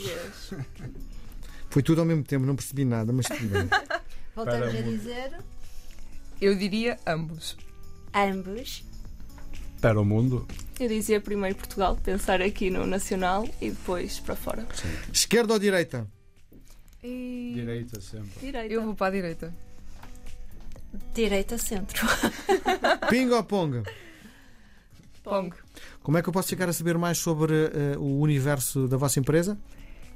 Foi 1.68 1.82
tudo 1.82 2.00
ao 2.00 2.06
mesmo 2.06 2.22
tempo, 2.22 2.46
não 2.46 2.56
percebi 2.56 2.84
nada, 2.84 3.12
mas 3.12 3.26
tudo 3.26 3.48
bem. 3.48 3.68
Voltamos 4.34 4.68
a 4.68 4.80
dizer. 4.82 5.32
Eu 6.40 6.56
diria 6.56 6.98
ambos. 7.06 7.56
Ambos. 8.14 8.84
Para 9.80 10.00
o 10.00 10.04
mundo. 10.04 10.46
Eu 10.78 10.88
dizia 10.88 11.20
primeiro 11.20 11.56
Portugal, 11.56 11.96
pensar 11.96 12.42
aqui 12.42 12.70
no 12.70 12.86
nacional 12.86 13.48
e 13.60 13.70
depois 13.70 14.20
para 14.20 14.36
fora. 14.36 14.66
Sim. 14.74 14.88
Esquerda 15.12 15.52
ou 15.52 15.58
direita? 15.58 16.06
E... 17.02 17.52
Direita 17.54 18.00
sempre. 18.00 18.30
Direita. 18.40 18.74
Eu 18.74 18.82
vou 18.82 18.94
para 18.94 19.06
a 19.06 19.10
direita. 19.10 19.54
Direita 21.14 21.58
centro. 21.58 22.06
Pingo 23.08 23.34
ou 23.34 23.44
ponga? 23.44 23.82
Pong. 25.26 25.52
Como 26.02 26.16
é 26.16 26.22
que 26.22 26.28
eu 26.28 26.32
posso 26.32 26.48
ficar 26.48 26.68
a 26.68 26.72
saber 26.72 26.96
mais 26.96 27.18
sobre 27.18 27.52
eh, 27.52 27.96
o 27.98 28.20
universo 28.20 28.86
da 28.86 28.96
vossa 28.96 29.18
empresa? 29.18 29.58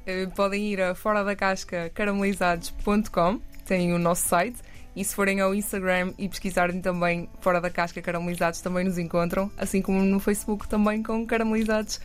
Eh, 0.06 0.26
podem 0.36 0.72
ir 0.72 0.80
a 0.80 0.94
fora 0.94 1.24
da 1.24 1.34
casca 1.34 1.90
caramelizados.com, 1.92 3.40
tem 3.66 3.92
o 3.92 3.98
nosso 3.98 4.28
site. 4.28 4.58
E 4.94 5.04
se 5.04 5.14
forem 5.14 5.40
ao 5.40 5.54
Instagram 5.54 6.12
e 6.18 6.28
pesquisarem 6.28 6.80
também 6.80 7.28
Fora 7.40 7.60
da 7.60 7.70
Casca 7.70 8.02
Caramelizados, 8.02 8.60
também 8.60 8.84
nos 8.84 8.98
encontram, 8.98 9.50
assim 9.56 9.80
como 9.80 10.02
no 10.02 10.18
Facebook 10.18 10.68
também 10.68 11.02
com 11.02 11.24
caramelizados, 11.26 12.00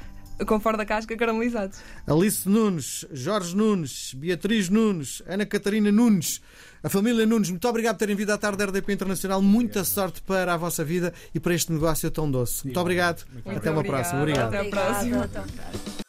com 0.46 0.60
Fora 0.60 0.78
da 0.78 0.86
Casca 0.86 1.16
Caramelizados. 1.16 1.80
Alice 2.06 2.48
Nunes, 2.48 3.06
Jorge 3.12 3.56
Nunes, 3.56 4.14
Beatriz 4.14 4.70
Nunes, 4.70 5.24
Ana 5.26 5.46
Catarina 5.46 5.92
Nunes, 5.92 6.42
a 6.84 6.90
família 6.90 7.26
Nunes, 7.26 7.50
muito 7.50 7.68
obrigado 7.68 7.96
por 7.96 8.00
terem 8.00 8.16
vindo 8.16 8.30
à 8.30 8.38
tarde 8.38 8.60
da 8.60 8.66
RDP 8.66 8.94
Internacional. 8.94 9.42
Muita 9.42 9.84
sorte 9.84 10.22
para 10.22 10.54
a 10.54 10.58
vossa 10.58 10.84
vida 10.84 11.12
e 11.34 11.40
para 11.40 11.56
este 11.56 11.72
negócio 11.72 12.12
tão 12.12 12.30
doce. 12.30 12.66
Muito 12.66 12.80
obrigado. 12.80 13.26
Muito 13.34 13.58
Até 13.58 13.72
uma 13.72 13.84
próxima. 13.84 14.20
Obrigado. 14.20 14.54
Até 14.54 14.60
a 14.60 14.70
próxima. 14.70 15.18
Obrigada, 15.18 15.26
até 15.26 15.40
a 15.40 15.44
próxima. 15.44 16.05